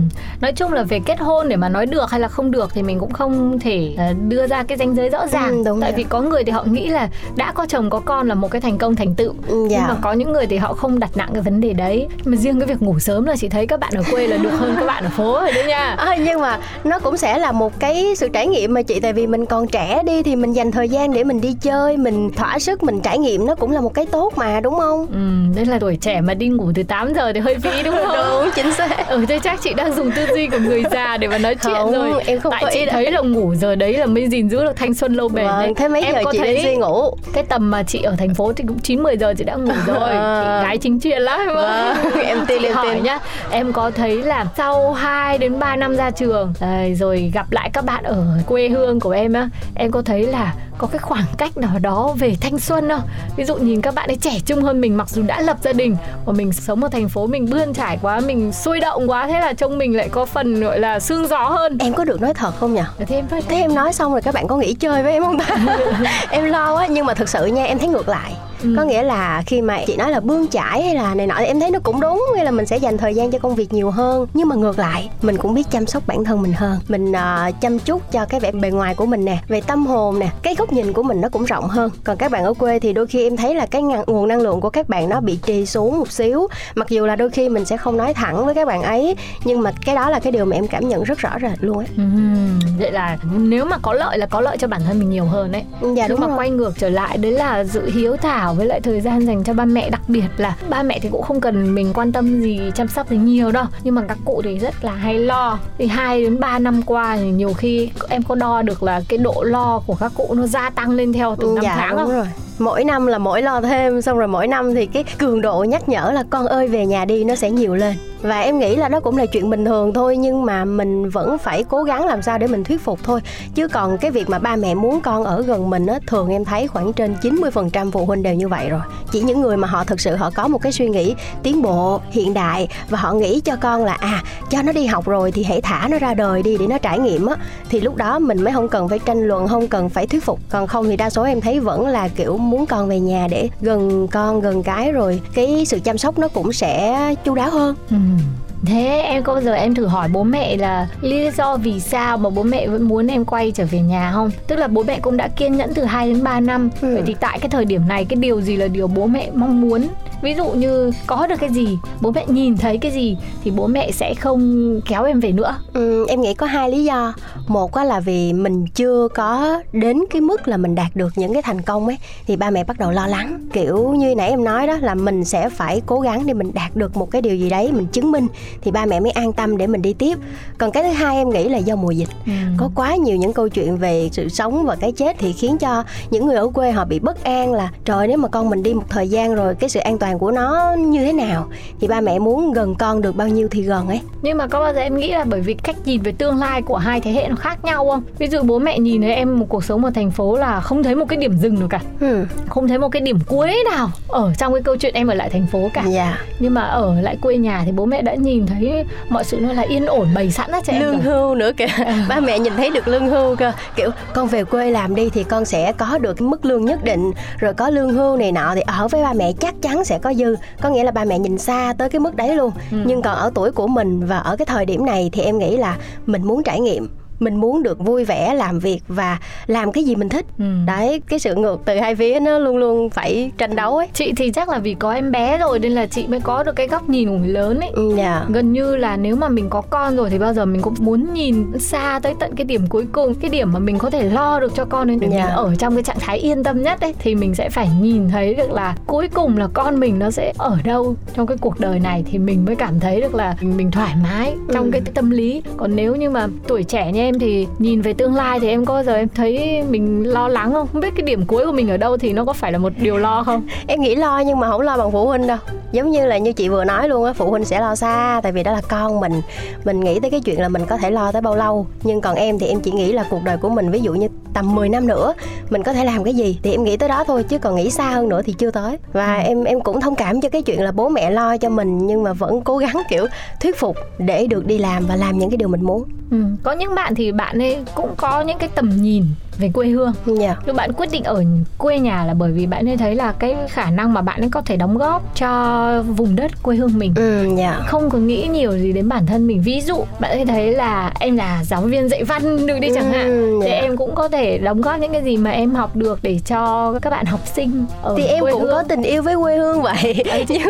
Nói 0.40 0.52
chung 0.52 0.72
là 0.72 0.82
về 0.82 1.00
kết 1.06 1.18
hôn 1.18 1.48
để 1.48 1.56
mà 1.56 1.68
nói 1.68 1.86
được 1.86 2.10
hay 2.10 2.20
là 2.20 2.28
không 2.28 2.50
được 2.50 2.70
thì 2.74 2.82
mình 2.82 2.98
cũng 3.00 3.12
không 3.12 3.58
thể 3.58 3.96
uh, 4.10 4.16
đưa 4.28 4.46
ra 4.46 4.62
cái 4.62 4.78
danh 4.78 4.94
giới 4.94 5.08
rõ 5.08 5.26
ràng. 5.26 5.50
Ừ, 5.50 5.62
đúng 5.66 5.80
tại 5.80 5.90
rồi. 5.90 5.96
vì 5.96 6.04
có 6.04 6.20
người 6.20 6.44
thì 6.44 6.52
họ 6.52 6.64
nghĩ 6.64 6.86
là 6.86 7.08
đã 7.36 7.52
có 7.52 7.66
chồng 7.66 7.90
có 7.90 8.00
con 8.00 8.28
là 8.28 8.34
một 8.34 8.50
cái 8.50 8.60
thành 8.60 8.78
công 8.78 8.96
thành 8.96 9.14
tựu. 9.14 9.32
Ừ, 9.48 9.66
dạ. 9.70 9.78
Nhưng 9.78 9.88
mà 9.88 9.96
có 10.02 10.12
những 10.12 10.32
người 10.32 10.46
thì 10.46 10.56
họ 10.56 10.74
không 10.74 10.98
đặt 10.98 11.16
nặng 11.16 11.30
cái 11.32 11.42
vấn 11.42 11.60
đề 11.60 11.72
đấy. 11.72 12.08
Mà 12.24 12.36
riêng 12.36 12.60
cái 12.60 12.66
việc 12.66 12.82
ngủ 12.82 12.98
sớm 12.98 13.24
là 13.24 13.36
chị 13.36 13.48
thấy 13.48 13.66
các 13.66 13.80
bạn 13.80 13.92
ở 13.96 14.02
quê 14.10 14.26
là 14.26 14.36
được 14.36 14.52
hơn 14.52 14.74
các 14.78 14.86
bạn 14.86 15.04
ở 15.04 15.10
phố 15.10 15.40
rồi 15.40 15.52
đấy 15.52 15.64
nha. 15.66 15.94
À, 15.98 16.16
nhưng 16.24 16.40
mà 16.40 16.58
nó 16.84 16.98
cũng 16.98 17.16
sẽ 17.16 17.38
là 17.38 17.52
một 17.52 17.80
cái 17.80 18.14
sự 18.16 18.28
trải 18.28 18.46
nghiệm 18.46 18.75
mà 18.76 18.82
chị 18.82 19.00
tại 19.00 19.12
vì 19.12 19.26
mình 19.26 19.46
còn 19.46 19.66
trẻ 19.66 20.02
đi 20.06 20.22
thì 20.22 20.36
mình 20.36 20.52
dành 20.52 20.70
thời 20.70 20.88
gian 20.88 21.12
để 21.14 21.24
mình 21.24 21.40
đi 21.40 21.54
chơi 21.60 21.96
mình 21.96 22.30
thỏa 22.36 22.58
sức 22.58 22.82
mình 22.82 23.00
trải 23.00 23.18
nghiệm 23.18 23.46
nó 23.46 23.54
cũng 23.54 23.70
là 23.72 23.80
một 23.80 23.94
cái 23.94 24.06
tốt 24.06 24.32
mà 24.36 24.60
đúng 24.60 24.78
không 24.78 25.06
Ừ, 25.12 25.56
đây 25.56 25.66
là 25.66 25.78
tuổi 25.78 25.96
trẻ 25.96 26.20
mà 26.20 26.34
đi 26.34 26.48
ngủ 26.48 26.70
từ 26.74 26.82
8 26.82 27.14
giờ 27.14 27.32
thì 27.32 27.40
hơi 27.40 27.56
phí 27.58 27.82
đúng 27.82 27.94
không? 28.06 28.16
đúng 28.42 28.50
chính 28.54 28.72
xác 28.72 29.08
Ừ 29.08 29.24
thế 29.28 29.38
chắc 29.44 29.60
chị 29.62 29.74
đang 29.74 29.92
dùng 29.94 30.10
tư 30.16 30.26
duy 30.34 30.46
của 30.48 30.58
người 30.58 30.82
già 30.90 31.16
để 31.16 31.28
mà 31.28 31.38
nói 31.38 31.54
chuyện 31.54 31.74
Không, 31.74 31.92
rồi 31.92 32.22
em 32.26 32.40
không 32.40 32.50
Tại 32.52 32.62
có 32.62 32.68
ý 32.68 32.80
chị 32.80 32.86
đó. 32.86 32.92
thấy 32.92 33.10
là 33.10 33.20
ngủ 33.20 33.54
giờ 33.54 33.74
đấy 33.74 33.92
là 33.98 34.06
mới 34.06 34.28
gìn 34.28 34.48
giữ 34.50 34.64
được 34.64 34.76
thanh 34.76 34.94
xuân 34.94 35.14
lâu 35.14 35.28
bền 35.28 35.46
đấy 35.46 35.66
vâng 35.66 35.74
thế 35.74 35.88
mấy 35.88 36.02
em 36.02 36.14
giờ 36.14 36.20
có 36.24 36.32
chị 36.32 36.38
thấy 36.38 36.60
suy 36.62 36.76
ngủ 36.76 37.10
cái 37.32 37.44
tầm 37.48 37.70
mà 37.70 37.82
chị 37.82 38.02
ở 38.02 38.14
thành 38.18 38.34
phố 38.34 38.52
thì 38.52 38.64
cũng 38.68 38.78
9 38.78 39.02
10 39.02 39.16
giờ 39.16 39.34
chị 39.38 39.44
đã 39.44 39.54
ngủ 39.54 39.72
rồi 39.86 40.10
À. 40.10 40.40
chị 40.60 40.66
gái 40.68 40.78
chính 40.78 41.00
chuyên 41.00 41.22
lắm 41.22 41.40
Vâng, 41.54 41.96
em 42.24 42.38
tin, 42.48 42.62
em 42.62 42.74
tin. 42.82 43.02
nhá 43.02 43.18
em 43.50 43.72
có 43.72 43.90
thấy 43.90 44.22
là 44.22 44.46
sau 44.56 44.92
2 44.92 45.38
đến 45.38 45.58
3 45.58 45.76
năm 45.76 45.96
ra 45.96 46.10
trường 46.10 46.52
đấy, 46.60 46.94
rồi 46.94 47.30
gặp 47.34 47.52
lại 47.52 47.70
các 47.72 47.84
bạn 47.84 48.04
ở 48.04 48.16
quê 48.46 48.65
hương 48.68 49.00
của 49.00 49.10
em 49.10 49.32
á 49.32 49.48
em 49.74 49.90
có 49.90 50.02
thấy 50.02 50.26
là 50.26 50.54
có 50.78 50.86
cái 50.86 50.98
khoảng 50.98 51.24
cách 51.38 51.56
nào 51.56 51.78
đó 51.78 52.14
về 52.18 52.36
thanh 52.40 52.58
xuân 52.58 52.88
không? 52.88 53.02
Ví 53.36 53.44
dụ 53.44 53.56
nhìn 53.56 53.80
các 53.80 53.94
bạn 53.94 54.10
ấy 54.10 54.16
trẻ 54.16 54.38
trung 54.46 54.62
hơn 54.62 54.80
mình 54.80 54.96
mặc 54.96 55.08
dù 55.10 55.22
đã 55.22 55.40
lập 55.40 55.56
gia 55.62 55.72
đình 55.72 55.96
và 56.24 56.32
mình 56.32 56.52
sống 56.52 56.82
ở 56.82 56.88
thành 56.88 57.08
phố 57.08 57.26
mình 57.26 57.50
bươn 57.50 57.72
trải 57.74 57.98
quá 58.02 58.20
mình 58.20 58.52
sôi 58.52 58.80
động 58.80 59.10
quá 59.10 59.26
thế 59.26 59.40
là 59.40 59.52
trông 59.52 59.78
mình 59.78 59.96
lại 59.96 60.08
có 60.08 60.24
phần 60.24 60.60
gọi 60.60 60.80
là 60.80 61.00
sương 61.00 61.28
gió 61.28 61.38
hơn. 61.38 61.78
Em 61.78 61.94
có 61.94 62.04
được 62.04 62.20
nói 62.20 62.34
thật 62.34 62.52
không 62.60 62.74
nhỉ? 62.74 62.82
Thế 62.98 63.16
em 63.16 63.24
nói 63.30 63.42
thế 63.48 63.56
em 63.56 63.74
nói 63.74 63.92
xong 63.92 64.12
rồi 64.12 64.22
các 64.22 64.34
bạn 64.34 64.48
có 64.48 64.56
nghĩ 64.56 64.74
chơi 64.74 65.02
với 65.02 65.12
em 65.12 65.24
không 65.24 65.38
ta? 65.38 65.56
Em 66.30 66.44
lo 66.44 66.76
á 66.76 66.86
nhưng 66.86 67.06
mà 67.06 67.14
thực 67.14 67.28
sự 67.28 67.46
nha 67.46 67.64
em 67.64 67.78
thấy 67.78 67.88
ngược 67.88 68.08
lại 68.08 68.32
Ừ. 68.62 68.74
có 68.76 68.82
nghĩa 68.82 69.02
là 69.02 69.42
khi 69.46 69.62
mà 69.62 69.78
chị 69.86 69.96
nói 69.96 70.10
là 70.10 70.20
bươn 70.20 70.48
chải 70.48 70.82
hay 70.82 70.94
là 70.94 71.14
này 71.14 71.26
nọ 71.26 71.34
thì 71.38 71.44
em 71.44 71.60
thấy 71.60 71.70
nó 71.70 71.78
cũng 71.82 72.00
đúng 72.00 72.24
nghĩa 72.36 72.44
là 72.44 72.50
mình 72.50 72.66
sẽ 72.66 72.76
dành 72.76 72.98
thời 72.98 73.14
gian 73.14 73.30
cho 73.30 73.38
công 73.38 73.54
việc 73.54 73.72
nhiều 73.72 73.90
hơn. 73.90 74.26
Nhưng 74.34 74.48
mà 74.48 74.56
ngược 74.56 74.78
lại 74.78 75.10
mình 75.22 75.36
cũng 75.36 75.54
biết 75.54 75.66
chăm 75.70 75.86
sóc 75.86 76.02
bản 76.06 76.24
thân 76.24 76.42
mình 76.42 76.52
hơn. 76.52 76.78
Mình 76.88 77.12
ờ, 77.12 77.50
chăm 77.60 77.78
chút 77.78 78.12
cho 78.12 78.24
cái 78.24 78.40
vẻ 78.40 78.52
bề 78.52 78.70
ngoài 78.70 78.94
của 78.94 79.06
mình 79.06 79.24
nè 79.24 79.38
về 79.48 79.60
tâm 79.60 79.86
hồn 79.86 80.18
nè 80.18 80.28
cái 80.42 80.54
góc 80.54 80.72
nhìn 80.72 80.92
của 80.92 81.02
mình 81.02 81.20
nó 81.20 81.28
cũng 81.28 81.44
rộng 81.44 81.68
hơn. 81.68 81.90
Còn 82.04 82.16
các 82.16 82.30
bạn 82.30 82.44
ở 82.44 82.54
quê 82.54 82.78
thì 82.78 82.92
đôi 82.92 83.06
khi 83.06 83.26
em 83.26 83.36
thấy 83.36 83.54
là 83.54 83.66
cái 83.66 83.82
nguồn 83.82 84.28
năng 84.28 84.40
lượng 84.40 84.60
của 84.60 84.70
các 84.70 84.88
bạn 84.88 85.08
nó 85.08 85.20
bị 85.20 85.38
trì 85.46 85.66
xuống 85.66 85.98
một 85.98 86.10
xíu. 86.12 86.46
Mặc 86.74 86.88
dù 86.88 87.06
là 87.06 87.16
đôi 87.16 87.30
khi 87.30 87.48
mình 87.48 87.64
sẽ 87.64 87.76
không 87.76 87.96
nói 87.96 88.14
thẳng 88.14 88.44
với 88.46 88.54
các 88.54 88.66
bạn 88.66 88.82
ấy 88.82 89.16
nhưng 89.44 89.60
mà 89.60 89.72
cái 89.86 89.94
đó 89.94 90.10
là 90.10 90.18
cái 90.18 90.32
điều 90.32 90.44
mà 90.44 90.56
em 90.56 90.66
cảm 90.68 90.88
nhận 90.88 91.04
rất 91.04 91.18
rõ 91.18 91.30
rệt 91.42 91.58
luôn 91.60 91.78
ấy. 91.78 91.86
Ừm, 91.96 92.58
vậy 92.78 92.92
là 92.92 93.18
nếu 93.32 93.64
mà 93.64 93.78
có 93.82 93.92
lợi 93.92 94.18
là 94.18 94.26
có 94.26 94.40
lợi 94.40 94.56
cho 94.58 94.68
bản 94.68 94.80
thân 94.86 94.98
mình 94.98 95.10
nhiều 95.10 95.24
hơn 95.24 95.52
đấy. 95.52 95.64
Dạ 95.96 96.06
nhưng 96.08 96.20
mà 96.20 96.26
rồi. 96.26 96.36
quay 96.38 96.50
ngược 96.50 96.72
trở 96.78 96.88
lại 96.88 97.18
đấy 97.18 97.32
là 97.32 97.64
sự 97.64 97.90
hiếu 97.90 98.16
thảo 98.16 98.54
với 98.54 98.66
lại 98.66 98.80
thời 98.80 99.00
gian 99.00 99.26
dành 99.26 99.44
cho 99.44 99.52
ba 99.52 99.64
mẹ 99.64 99.90
đặc 99.90 100.02
biệt 100.08 100.28
là 100.36 100.56
ba 100.68 100.82
mẹ 100.82 100.98
thì 101.02 101.08
cũng 101.08 101.22
không 101.22 101.40
cần 101.40 101.74
mình 101.74 101.92
quan 101.94 102.12
tâm 102.12 102.40
gì 102.40 102.60
chăm 102.74 102.88
sóc 102.88 103.10
gì 103.10 103.16
nhiều 103.16 103.52
đâu. 103.52 103.64
Nhưng 103.82 103.94
mà 103.94 104.02
các 104.08 104.18
cụ 104.24 104.42
thì 104.44 104.58
rất 104.58 104.84
là 104.84 104.92
hay 104.92 105.18
lo. 105.18 105.58
Thì 105.78 105.86
hai 105.86 106.22
đến 106.22 106.40
3 106.40 106.58
năm 106.58 106.82
qua 106.82 107.16
thì 107.16 107.30
nhiều 107.30 107.52
khi 107.52 107.90
em 108.08 108.22
có 108.22 108.34
đo 108.34 108.62
được 108.62 108.82
là 108.82 109.00
cái 109.08 109.18
độ 109.18 109.42
lo 109.42 109.80
của 109.86 109.94
các 110.00 110.12
cụ 110.14 110.34
nó 110.34 110.46
gia 110.46 110.70
tăng 110.70 110.90
lên 110.90 111.12
theo 111.12 111.36
từng 111.40 111.54
năm 111.54 111.64
dạ 111.64 111.76
tháng 111.76 111.96
đúng 111.96 112.06
không? 112.06 112.14
rồi 112.14 112.26
mỗi 112.58 112.84
năm 112.84 113.06
là 113.06 113.18
mỗi 113.18 113.42
lo 113.42 113.60
thêm, 113.60 114.02
xong 114.02 114.18
rồi 114.18 114.28
mỗi 114.28 114.46
năm 114.46 114.74
thì 114.74 114.86
cái 114.86 115.04
cường 115.18 115.42
độ 115.42 115.64
nhắc 115.68 115.88
nhở 115.88 116.10
là 116.14 116.24
con 116.30 116.46
ơi, 116.46 116.68
về 116.68 116.86
nhà 116.86 117.04
đi, 117.04 117.24
nó 117.24 117.34
sẽ 117.34 117.50
nhiều 117.50 117.74
lên. 117.74 117.96
Và 118.22 118.40
em 118.40 118.58
nghĩ 118.58 118.76
là 118.76 118.88
đó 118.88 119.00
cũng 119.00 119.16
là 119.16 119.26
chuyện 119.26 119.50
bình 119.50 119.64
thường 119.64 119.92
thôi, 119.92 120.16
nhưng 120.16 120.44
mà 120.44 120.64
mình 120.64 121.08
vẫn 121.08 121.38
phải 121.38 121.64
cố 121.64 121.82
gắng 121.82 122.06
làm 122.06 122.22
sao 122.22 122.38
để 122.38 122.46
mình 122.46 122.64
thuyết 122.64 122.80
phục 122.80 122.98
thôi. 123.02 123.20
Chứ 123.54 123.68
còn 123.68 123.98
cái 123.98 124.10
việc 124.10 124.30
mà 124.30 124.38
ba 124.38 124.56
mẹ 124.56 124.74
muốn 124.74 125.00
con 125.00 125.24
ở 125.24 125.42
gần 125.42 125.70
mình 125.70 125.86
á, 125.86 125.98
thường 126.06 126.28
em 126.28 126.44
thấy 126.44 126.68
khoảng 126.68 126.92
trên 126.92 127.14
90% 127.22 127.90
phụ 127.90 128.04
huynh 128.04 128.22
đều 128.22 128.34
như 128.34 128.48
vậy 128.48 128.68
rồi. 128.68 128.80
Chỉ 129.12 129.20
những 129.20 129.40
người 129.40 129.56
mà 129.56 129.68
họ 129.68 129.84
thực 129.84 130.00
sự 130.00 130.16
họ 130.16 130.30
có 130.34 130.48
một 130.48 130.62
cái 130.62 130.72
suy 130.72 130.88
nghĩ 130.88 131.14
tiến 131.42 131.62
bộ, 131.62 132.00
hiện 132.10 132.34
đại 132.34 132.68
và 132.88 132.98
họ 132.98 133.12
nghĩ 133.12 133.40
cho 133.40 133.56
con 133.56 133.84
là 133.84 133.96
à 134.00 134.22
cho 134.50 134.62
nó 134.62 134.72
đi 134.72 134.86
học 134.86 135.04
rồi 135.04 135.32
thì 135.32 135.42
hãy 135.42 135.60
thả 135.60 135.88
nó 135.90 135.98
ra 135.98 136.14
đời 136.14 136.42
đi 136.42 136.56
để 136.58 136.66
nó 136.66 136.78
trải 136.78 136.98
nghiệm 136.98 137.26
á. 137.26 137.36
Thì 137.70 137.80
lúc 137.80 137.96
đó 137.96 138.18
mình 138.18 138.44
mới 138.44 138.52
không 138.52 138.68
cần 138.68 138.88
phải 138.88 138.98
tranh 138.98 139.22
luận, 139.22 139.48
không 139.48 139.68
cần 139.68 139.88
phải 139.88 140.06
thuyết 140.06 140.24
phục. 140.24 140.40
Còn 140.48 140.66
không 140.66 140.84
thì 140.84 140.96
đa 140.96 141.10
số 141.10 141.22
em 141.22 141.40
thấy 141.40 141.60
vẫn 141.60 141.86
là 141.86 142.08
kiểu 142.08 142.36
muốn 142.50 142.66
con 142.66 142.88
về 142.88 143.00
nhà 143.00 143.28
để 143.30 143.48
gần 143.60 144.08
con 144.08 144.40
gần 144.40 144.62
cái 144.62 144.92
rồi 144.92 145.20
cái 145.34 145.64
sự 145.66 145.78
chăm 145.84 145.98
sóc 145.98 146.18
nó 146.18 146.28
cũng 146.28 146.52
sẽ 146.52 147.14
chu 147.24 147.34
đáo 147.34 147.50
hơn 147.50 147.76
Ừm. 147.90 148.18
Thế 148.66 149.02
em 149.04 149.22
có 149.22 149.32
bao 149.32 149.42
giờ 149.42 149.52
em 149.52 149.74
thử 149.74 149.86
hỏi 149.86 150.08
bố 150.12 150.22
mẹ 150.22 150.56
là 150.56 150.88
lý 151.00 151.30
do 151.36 151.56
vì 151.56 151.80
sao 151.80 152.18
mà 152.18 152.30
bố 152.30 152.42
mẹ 152.42 152.68
vẫn 152.68 152.82
muốn 152.82 153.06
em 153.06 153.24
quay 153.24 153.50
trở 153.50 153.64
về 153.70 153.80
nhà 153.80 154.12
không? 154.14 154.30
Tức 154.46 154.56
là 154.56 154.66
bố 154.68 154.82
mẹ 154.82 154.98
cũng 155.00 155.16
đã 155.16 155.28
kiên 155.28 155.56
nhẫn 155.56 155.74
từ 155.74 155.84
2 155.84 156.08
đến 156.08 156.24
3 156.24 156.40
năm. 156.40 156.70
Ừ. 156.80 156.94
Vậy 156.94 157.02
thì 157.06 157.14
tại 157.20 157.38
cái 157.38 157.48
thời 157.48 157.64
điểm 157.64 157.88
này 157.88 158.04
cái 158.04 158.16
điều 158.16 158.40
gì 158.40 158.56
là 158.56 158.68
điều 158.68 158.86
bố 158.86 159.06
mẹ 159.06 159.30
mong 159.34 159.60
muốn? 159.60 159.88
Ví 160.26 160.34
dụ 160.34 160.50
như 160.50 160.90
có 161.06 161.26
được 161.26 161.36
cái 161.40 161.50
gì, 161.50 161.78
bố 162.00 162.10
mẹ 162.10 162.24
nhìn 162.28 162.56
thấy 162.56 162.78
cái 162.78 162.92
gì 162.92 163.16
thì 163.44 163.50
bố 163.50 163.66
mẹ 163.66 163.90
sẽ 163.90 164.14
không 164.14 164.80
kéo 164.88 165.04
em 165.04 165.20
về 165.20 165.32
nữa. 165.32 165.56
Ừ, 165.72 166.06
em 166.08 166.20
nghĩ 166.20 166.34
có 166.34 166.46
hai 166.46 166.70
lý 166.70 166.84
do. 166.84 167.14
Một 167.46 167.74
á 167.74 167.84
là 167.84 168.00
vì 168.00 168.32
mình 168.32 168.66
chưa 168.66 169.08
có 169.14 169.60
đến 169.72 169.98
cái 170.10 170.20
mức 170.20 170.48
là 170.48 170.56
mình 170.56 170.74
đạt 170.74 170.96
được 170.96 171.12
những 171.16 171.32
cái 171.32 171.42
thành 171.42 171.62
công 171.62 171.86
ấy 171.86 171.98
thì 172.26 172.36
ba 172.36 172.50
mẹ 172.50 172.64
bắt 172.64 172.78
đầu 172.78 172.90
lo 172.90 173.06
lắng. 173.06 173.48
Kiểu 173.52 173.88
như 173.88 174.14
nãy 174.14 174.30
em 174.30 174.44
nói 174.44 174.66
đó 174.66 174.76
là 174.80 174.94
mình 174.94 175.24
sẽ 175.24 175.48
phải 175.50 175.82
cố 175.86 176.00
gắng 176.00 176.26
để 176.26 176.34
mình 176.34 176.50
đạt 176.54 176.76
được 176.76 176.96
một 176.96 177.10
cái 177.10 177.22
điều 177.22 177.36
gì 177.36 177.50
đấy 177.50 177.72
mình 177.72 177.86
chứng 177.86 178.12
minh 178.12 178.26
thì 178.62 178.70
ba 178.70 178.86
mẹ 178.86 179.00
mới 179.00 179.10
an 179.10 179.32
tâm 179.32 179.56
để 179.56 179.66
mình 179.66 179.82
đi 179.82 179.92
tiếp. 179.92 180.18
Còn 180.58 180.72
cái 180.72 180.82
thứ 180.82 180.88
hai 180.88 181.16
em 181.16 181.30
nghĩ 181.30 181.48
là 181.48 181.58
do 181.58 181.76
mùa 181.76 181.90
dịch. 181.90 182.08
Có 182.56 182.70
quá 182.74 182.96
nhiều 182.96 183.16
những 183.16 183.32
câu 183.32 183.48
chuyện 183.48 183.76
về 183.76 184.08
sự 184.12 184.28
sống 184.28 184.64
và 184.64 184.76
cái 184.76 184.92
chết 184.92 185.16
thì 185.18 185.32
khiến 185.32 185.58
cho 185.58 185.84
những 186.10 186.26
người 186.26 186.36
ở 186.36 186.48
quê 186.48 186.70
họ 186.70 186.84
bị 186.84 186.98
bất 186.98 187.24
an 187.24 187.52
là 187.52 187.70
trời 187.84 188.08
nếu 188.08 188.18
mà 188.18 188.28
con 188.28 188.50
mình 188.50 188.62
đi 188.62 188.74
một 188.74 188.84
thời 188.88 189.08
gian 189.08 189.34
rồi 189.34 189.54
cái 189.54 189.70
sự 189.70 189.80
an 189.80 189.98
toàn 189.98 190.15
của 190.18 190.30
nó 190.30 190.74
như 190.78 191.04
thế 191.04 191.12
nào? 191.12 191.48
Thì 191.80 191.88
ba 191.88 192.00
mẹ 192.00 192.18
muốn 192.18 192.52
gần 192.52 192.74
con 192.74 193.02
được 193.02 193.16
bao 193.16 193.28
nhiêu 193.28 193.48
thì 193.50 193.62
gần 193.62 193.88
ấy. 193.88 194.00
Nhưng 194.22 194.38
mà 194.38 194.46
có 194.46 194.60
bao 194.60 194.74
giờ 194.74 194.80
em 194.80 194.96
nghĩ 194.96 195.12
là 195.12 195.24
bởi 195.24 195.40
vì 195.40 195.54
cách 195.54 195.76
nhìn 195.84 196.02
về 196.02 196.12
tương 196.12 196.38
lai 196.38 196.62
của 196.62 196.76
hai 196.76 197.00
thế 197.00 197.12
hệ 197.12 197.28
nó 197.28 197.36
khác 197.36 197.64
nhau 197.64 197.88
không? 197.90 198.02
Ví 198.18 198.26
dụ 198.28 198.42
bố 198.42 198.58
mẹ 198.58 198.78
nhìn 198.78 199.02
thấy 199.02 199.14
em 199.14 199.38
một 199.38 199.46
cuộc 199.48 199.64
sống 199.64 199.84
ở 199.84 199.90
thành 199.94 200.10
phố 200.10 200.36
là 200.36 200.60
không 200.60 200.82
thấy 200.82 200.94
một 200.94 201.04
cái 201.08 201.16
điểm 201.16 201.38
dừng 201.38 201.58
nào 201.58 201.68
cả. 201.68 201.80
Ừ. 202.00 202.24
Không 202.48 202.68
thấy 202.68 202.78
một 202.78 202.88
cái 202.88 203.02
điểm 203.02 203.18
cuối 203.26 203.54
nào 203.70 203.90
ở 204.08 204.32
trong 204.38 204.52
cái 204.52 204.62
câu 204.62 204.76
chuyện 204.76 204.94
em 204.94 205.06
ở 205.08 205.14
lại 205.14 205.30
thành 205.30 205.46
phố 205.46 205.70
cả. 205.72 205.84
Dạ. 205.88 206.18
Nhưng 206.38 206.54
mà 206.54 206.62
ở 206.62 207.00
lại 207.00 207.16
quê 207.22 207.36
nhà 207.36 207.62
thì 207.66 207.72
bố 207.72 207.84
mẹ 207.86 208.02
đã 208.02 208.14
nhìn 208.14 208.46
thấy 208.46 208.84
mọi 209.08 209.24
sự 209.24 209.40
nó 209.40 209.52
là 209.52 209.62
yên 209.62 209.86
ổn 209.86 210.08
bày 210.14 210.30
sẵn 210.30 210.50
á 210.50 210.60
trẻ 210.64 210.72
em 210.72 210.82
lương 210.82 210.92
rồi. 210.92 211.02
hưu 211.02 211.34
nữa 211.34 211.50
kìa. 211.56 211.66
Ba 212.08 212.20
mẹ 212.20 212.38
nhìn 212.38 212.52
thấy 212.56 212.70
được 212.70 212.88
lương 212.88 213.08
hưu 213.08 213.36
cơ. 213.36 213.52
Kiểu 213.76 213.90
con 214.14 214.26
về 214.28 214.44
quê 214.44 214.70
làm 214.70 214.94
đi 214.94 215.10
thì 215.10 215.24
con 215.24 215.44
sẽ 215.44 215.72
có 215.72 215.98
được 215.98 216.14
cái 216.16 216.28
mức 216.28 216.44
lương 216.44 216.64
nhất 216.64 216.84
định. 216.84 217.12
Rồi 217.38 217.54
có 217.54 217.70
lương 217.70 217.90
hưu 217.90 218.16
này 218.16 218.32
nọ 218.32 218.54
thì 218.54 218.60
ở 218.60 218.88
với 218.88 219.02
ba 219.02 219.12
mẹ 219.12 219.32
chắc 219.40 219.54
chắn 219.62 219.84
sẽ 219.84 219.95
có 219.98 220.14
dư. 220.14 220.36
Có 220.60 220.68
nghĩa 220.68 220.84
là 220.84 220.90
ba 220.90 221.04
mẹ 221.04 221.18
nhìn 221.18 221.38
xa 221.38 221.74
tới 221.78 221.88
cái 221.88 222.00
mức 222.00 222.14
đấy 222.14 222.36
luôn. 222.36 222.50
Ừ. 222.72 222.78
nhưng 222.86 223.02
còn 223.02 223.16
ở 223.16 223.30
tuổi 223.34 223.52
của 223.52 223.66
mình 223.66 224.06
và 224.06 224.18
ở 224.18 224.36
cái 224.36 224.46
thời 224.46 224.66
điểm 224.66 224.86
này 224.86 225.10
thì 225.12 225.22
em 225.22 225.38
nghĩ 225.38 225.56
là 225.56 225.78
mình 226.06 226.22
muốn 226.22 226.42
trải 226.42 226.60
nghiệm 226.60 226.88
mình 227.20 227.34
muốn 227.36 227.62
được 227.62 227.78
vui 227.78 228.04
vẻ 228.04 228.34
làm 228.34 228.58
việc 228.58 228.80
và 228.88 229.18
làm 229.46 229.72
cái 229.72 229.84
gì 229.84 229.94
mình 229.96 230.08
thích 230.08 230.26
Ừ. 230.38 230.44
đấy 230.66 231.00
cái 231.08 231.18
sự 231.18 231.34
ngược 231.34 231.60
từ 231.64 231.78
hai 231.80 231.94
phía 231.96 232.20
nó 232.20 232.38
luôn 232.38 232.56
luôn 232.56 232.90
phải 232.90 233.30
tranh 233.38 233.56
đấu 233.56 233.76
ấy 233.76 233.86
chị 233.92 234.12
thì 234.16 234.30
chắc 234.30 234.48
là 234.48 234.58
vì 234.58 234.74
có 234.74 234.92
em 234.92 235.10
bé 235.12 235.38
rồi 235.38 235.58
nên 235.58 235.72
là 235.72 235.86
chị 235.86 236.06
mới 236.06 236.20
có 236.20 236.42
được 236.42 236.56
cái 236.56 236.68
góc 236.68 236.88
nhìn 236.88 237.08
của 237.08 237.14
người 237.16 237.28
lớn 237.28 237.60
ấy 237.60 237.70
Ừ, 237.72 237.94
dạ 237.96 238.24
gần 238.28 238.52
như 238.52 238.76
là 238.76 238.96
nếu 238.96 239.16
mà 239.16 239.28
mình 239.28 239.46
có 239.50 239.60
con 239.60 239.96
rồi 239.96 240.10
thì 240.10 240.18
bao 240.18 240.34
giờ 240.34 240.44
mình 240.46 240.62
cũng 240.62 240.74
muốn 240.80 241.14
nhìn 241.14 241.58
xa 241.58 242.00
tới 242.02 242.14
tận 242.20 242.34
cái 242.36 242.44
điểm 242.44 242.66
cuối 242.68 242.86
cùng 242.92 243.14
cái 243.14 243.30
điểm 243.30 243.52
mà 243.52 243.58
mình 243.58 243.78
có 243.78 243.90
thể 243.90 244.02
lo 244.10 244.40
được 244.40 244.54
cho 244.54 244.64
con 244.64 244.90
ấy 244.90 244.96
để 245.00 245.08
Dạ. 245.10 245.24
mình 245.26 245.34
ở 245.34 245.54
trong 245.58 245.74
cái 245.76 245.82
trạng 245.84 245.98
thái 246.00 246.18
yên 246.18 246.44
tâm 246.44 246.62
nhất 246.62 246.80
ấy 246.80 246.94
thì 246.98 247.14
mình 247.14 247.34
sẽ 247.34 247.50
phải 247.50 247.68
nhìn 247.80 248.08
thấy 248.08 248.34
được 248.34 248.50
là 248.52 248.76
cuối 248.86 249.08
cùng 249.14 249.36
là 249.38 249.48
con 249.54 249.80
mình 249.80 249.98
nó 249.98 250.10
sẽ 250.10 250.32
ở 250.38 250.56
đâu 250.64 250.96
trong 251.14 251.26
cái 251.26 251.36
cuộc 251.40 251.60
đời 251.60 251.80
này 251.80 252.04
thì 252.10 252.18
mình 252.18 252.44
mới 252.44 252.56
cảm 252.56 252.80
thấy 252.80 253.00
được 253.00 253.14
là 253.14 253.36
mình, 253.40 253.56
mình 253.56 253.70
thoải 253.70 253.94
mái 254.02 254.34
trong 254.52 254.64
Ừ. 254.64 254.70
cái 254.72 254.80
tâm 254.94 255.10
lý 255.10 255.42
còn 255.56 255.76
nếu 255.76 255.96
như 255.96 256.10
mà 256.10 256.26
tuổi 256.48 256.62
trẻ 256.62 256.92
như 256.92 257.05
em 257.06 257.18
thì 257.18 257.46
nhìn 257.58 257.80
về 257.80 257.92
tương 257.92 258.14
lai 258.14 258.40
thì 258.40 258.48
em 258.48 258.64
có 258.64 258.82
giờ 258.82 258.94
em 258.94 259.08
thấy 259.08 259.62
mình 259.62 260.02
lo 260.02 260.28
lắng 260.28 260.52
không? 260.52 260.68
Không 260.72 260.80
biết 260.80 260.94
cái 260.96 261.02
điểm 261.02 261.24
cuối 261.26 261.46
của 261.46 261.52
mình 261.52 261.68
ở 261.68 261.76
đâu 261.76 261.96
thì 261.96 262.12
nó 262.12 262.24
có 262.24 262.32
phải 262.32 262.52
là 262.52 262.58
một 262.58 262.72
điều 262.80 262.96
lo 262.96 263.22
không? 263.22 263.46
Em 263.66 263.80
nghĩ 263.80 263.94
lo 263.94 264.22
nhưng 264.26 264.40
mà 264.40 264.50
không 264.50 264.60
lo 264.60 264.76
bằng 264.76 264.92
phụ 264.92 265.06
huynh 265.06 265.26
đâu. 265.26 265.38
Giống 265.72 265.90
như 265.90 266.06
là 266.06 266.18
như 266.18 266.32
chị 266.32 266.48
vừa 266.48 266.64
nói 266.64 266.88
luôn 266.88 267.04
á, 267.04 267.12
phụ 267.12 267.30
huynh 267.30 267.44
sẽ 267.44 267.60
lo 267.60 267.74
xa, 267.74 268.20
tại 268.22 268.32
vì 268.32 268.42
đó 268.42 268.52
là 268.52 268.60
con 268.68 269.00
mình. 269.00 269.22
Mình 269.64 269.80
nghĩ 269.80 270.00
tới 270.00 270.10
cái 270.10 270.20
chuyện 270.20 270.40
là 270.40 270.48
mình 270.48 270.62
có 270.66 270.76
thể 270.76 270.90
lo 270.90 271.12
tới 271.12 271.22
bao 271.22 271.36
lâu. 271.36 271.66
Nhưng 271.82 272.00
còn 272.00 272.14
em 272.14 272.38
thì 272.38 272.46
em 272.46 272.60
chỉ 272.60 272.70
nghĩ 272.70 272.92
là 272.92 273.04
cuộc 273.10 273.20
đời 273.24 273.36
của 273.36 273.48
mình, 273.48 273.70
ví 273.70 273.80
dụ 273.80 273.94
như 273.94 274.08
tầm 274.36 274.54
10 274.54 274.68
năm 274.68 274.86
nữa 274.86 275.14
mình 275.50 275.62
có 275.62 275.72
thể 275.72 275.84
làm 275.84 276.04
cái 276.04 276.14
gì? 276.14 276.38
Thì 276.42 276.50
em 276.50 276.64
nghĩ 276.64 276.76
tới 276.76 276.88
đó 276.88 277.04
thôi 277.06 277.22
chứ 277.22 277.38
còn 277.38 277.54
nghĩ 277.54 277.70
xa 277.70 277.90
hơn 277.90 278.08
nữa 278.08 278.22
thì 278.22 278.32
chưa 278.32 278.50
tới. 278.50 278.78
Và 278.92 279.16
em 279.16 279.44
em 279.44 279.60
cũng 279.60 279.80
thông 279.80 279.94
cảm 279.94 280.20
cho 280.20 280.28
cái 280.28 280.42
chuyện 280.42 280.62
là 280.62 280.72
bố 280.72 280.88
mẹ 280.88 281.10
lo 281.10 281.36
cho 281.36 281.48
mình 281.48 281.86
nhưng 281.86 282.02
mà 282.02 282.12
vẫn 282.12 282.40
cố 282.40 282.56
gắng 282.58 282.82
kiểu 282.90 283.06
thuyết 283.40 283.56
phục 283.56 283.76
để 283.98 284.26
được 284.26 284.46
đi 284.46 284.58
làm 284.58 284.86
và 284.86 284.96
làm 284.96 285.18
những 285.18 285.30
cái 285.30 285.36
điều 285.36 285.48
mình 285.48 285.62
muốn. 285.62 285.84
Ừ. 286.10 286.16
có 286.42 286.52
những 286.52 286.74
bạn 286.74 286.94
thì 286.94 287.12
bạn 287.12 287.38
ấy 287.38 287.58
cũng 287.74 287.90
có 287.96 288.20
những 288.20 288.38
cái 288.38 288.48
tầm 288.54 288.70
nhìn 288.82 289.04
về 289.38 289.50
quê 289.54 289.66
hương. 289.68 289.92
Dạ. 290.06 290.36
Nhưng 290.46 290.56
bạn 290.56 290.72
quyết 290.72 290.90
định 290.92 291.04
ở 291.04 291.24
quê 291.58 291.78
nhà 291.78 292.04
là 292.04 292.14
bởi 292.14 292.32
vì 292.32 292.46
bạn 292.46 292.68
ấy 292.68 292.76
thấy 292.76 292.94
là 292.94 293.12
cái 293.18 293.36
khả 293.48 293.70
năng 293.70 293.92
mà 293.94 294.00
bạn 294.02 294.20
ấy 294.20 294.28
có 294.30 294.42
thể 294.42 294.56
đóng 294.56 294.78
góp 294.78 295.14
cho 295.16 295.82
vùng 295.82 296.16
đất 296.16 296.42
quê 296.42 296.56
hương 296.56 296.78
mình. 296.78 296.92
Ừ 296.96 297.26
dạ. 297.38 297.60
Không 297.66 297.90
có 297.90 297.98
nghĩ 297.98 298.26
nhiều 298.30 298.58
gì 298.58 298.72
đến 298.72 298.88
bản 298.88 299.06
thân 299.06 299.26
mình. 299.26 299.42
Ví 299.42 299.60
dụ 299.60 299.84
bạn 300.00 300.10
ấy 300.10 300.24
thấy 300.26 300.52
là 300.54 300.92
em 301.00 301.16
là 301.16 301.44
giáo 301.44 301.60
viên 301.60 301.88
dạy 301.88 302.04
văn 302.04 302.46
được 302.46 302.58
đi 302.60 302.68
chẳng 302.74 302.92
hạn 302.92 303.06
Ừ, 303.06 303.40
thì 303.42 303.48
dạ. 303.50 303.56
em 303.56 303.76
cũng 303.76 303.94
có 303.94 304.08
thể 304.08 304.38
đóng 304.38 304.60
góp 304.60 304.78
những 304.80 304.92
cái 304.92 305.02
gì 305.04 305.16
mà 305.16 305.30
em 305.30 305.54
học 305.54 305.76
được 305.76 305.98
để 306.02 306.18
cho 306.26 306.74
các 306.82 306.90
bạn 306.90 307.04
học 307.04 307.20
sinh 307.34 307.66
ở 307.82 307.94
thì 307.98 308.04
em 308.04 308.24
cũng 308.32 308.40
hương. 308.42 308.50
có 308.50 308.62
tình 308.62 308.82
yêu 308.82 309.02
với 309.02 309.16
quê 309.16 309.36
hương 309.36 309.62
vậy. 309.62 310.04
Nhưng 310.28 310.42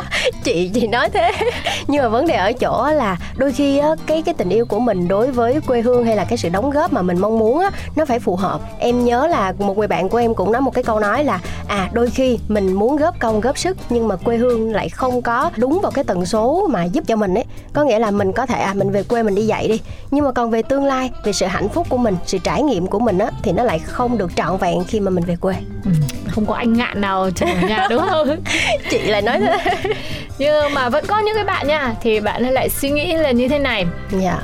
chị 0.44 0.70
chị 0.74 0.86
nói 0.86 1.08
thế. 1.10 1.32
Nhưng 1.88 2.02
mà 2.02 2.08
vấn 2.08 2.26
đề 2.26 2.34
ở 2.34 2.52
chỗ 2.52 2.88
là 2.94 3.16
đôi 3.36 3.52
khi 3.52 3.78
á, 3.78 3.88
cái 4.06 4.22
cái 4.22 4.34
tình 4.34 4.48
yêu 4.48 4.66
của 4.66 4.78
mình 4.78 5.08
đối 5.08 5.30
với 5.30 5.60
quê 5.66 5.80
hương 5.80 6.04
hay 6.06 6.16
là 6.16 6.24
cái 6.24 6.38
sự 6.38 6.48
đóng 6.48 6.70
góp 6.70 6.92
mà 6.92 7.02
mình 7.02 7.18
mong 7.18 7.38
muốn 7.38 7.60
á, 7.60 7.70
nó 7.96 8.04
phải 8.04 8.18
phù 8.20 8.31
hợp. 8.36 8.60
Em 8.78 9.04
nhớ 9.04 9.26
là 9.26 9.52
một 9.58 9.78
người 9.78 9.88
bạn 9.88 10.08
của 10.08 10.18
em 10.18 10.34
cũng 10.34 10.52
nói 10.52 10.62
một 10.62 10.74
cái 10.74 10.84
câu 10.84 11.00
nói 11.00 11.24
là 11.24 11.40
à 11.68 11.90
đôi 11.92 12.10
khi 12.10 12.38
mình 12.48 12.72
muốn 12.72 12.96
góp 12.96 13.18
công 13.18 13.40
góp 13.40 13.58
sức 13.58 13.76
nhưng 13.90 14.08
mà 14.08 14.16
quê 14.16 14.36
hương 14.36 14.72
lại 14.72 14.88
không 14.88 15.22
có 15.22 15.50
đúng 15.56 15.80
vào 15.82 15.92
cái 15.92 16.04
tần 16.04 16.26
số 16.26 16.66
mà 16.70 16.84
giúp 16.84 17.04
cho 17.06 17.16
mình 17.16 17.34
ấy. 17.34 17.44
Có 17.72 17.84
nghĩa 17.84 17.98
là 17.98 18.10
mình 18.10 18.32
có 18.32 18.46
thể 18.46 18.60
à 18.60 18.74
mình 18.74 18.90
về 18.90 19.02
quê 19.02 19.22
mình 19.22 19.34
đi 19.34 19.46
dạy 19.46 19.68
đi 19.68 19.80
nhưng 20.10 20.24
mà 20.24 20.32
còn 20.32 20.50
về 20.50 20.62
tương 20.62 20.84
lai 20.84 21.10
về 21.24 21.32
sự 21.32 21.46
hạnh 21.46 21.68
phúc 21.68 21.86
của 21.90 21.96
mình 21.96 22.16
sự 22.26 22.38
trải 22.38 22.62
nghiệm 22.62 22.86
của 22.86 22.98
mình 22.98 23.18
á 23.18 23.30
thì 23.42 23.52
nó 23.52 23.64
lại 23.64 23.78
không 23.78 24.18
được 24.18 24.36
trọn 24.36 24.56
vẹn 24.56 24.84
khi 24.84 25.00
mà 25.00 25.10
mình 25.10 25.24
về 25.24 25.36
quê. 25.40 25.54
Ừ. 25.84 25.90
không 26.30 26.46
có 26.46 26.54
anh 26.54 26.72
ngạn 26.72 27.00
nào 27.00 27.30
chờ 27.34 27.46
ở 27.46 27.68
nhà 27.68 27.86
đúng 27.90 28.02
không? 28.10 28.28
Chị 28.90 28.98
lại 28.98 29.22
nói 29.22 29.38
thế. 29.40 29.74
Nhưng 30.38 30.74
mà 30.74 30.88
vẫn 30.88 31.04
có 31.08 31.18
những 31.18 31.34
cái 31.34 31.44
bạn 31.44 31.66
nha 31.68 31.94
thì 32.02 32.20
bạn 32.20 32.42
ấy 32.42 32.52
lại 32.52 32.68
suy 32.68 32.90
nghĩ 32.90 33.14
là 33.14 33.30
như 33.30 33.48
thế 33.48 33.58
này. 33.58 33.86
Dạ 34.10 34.38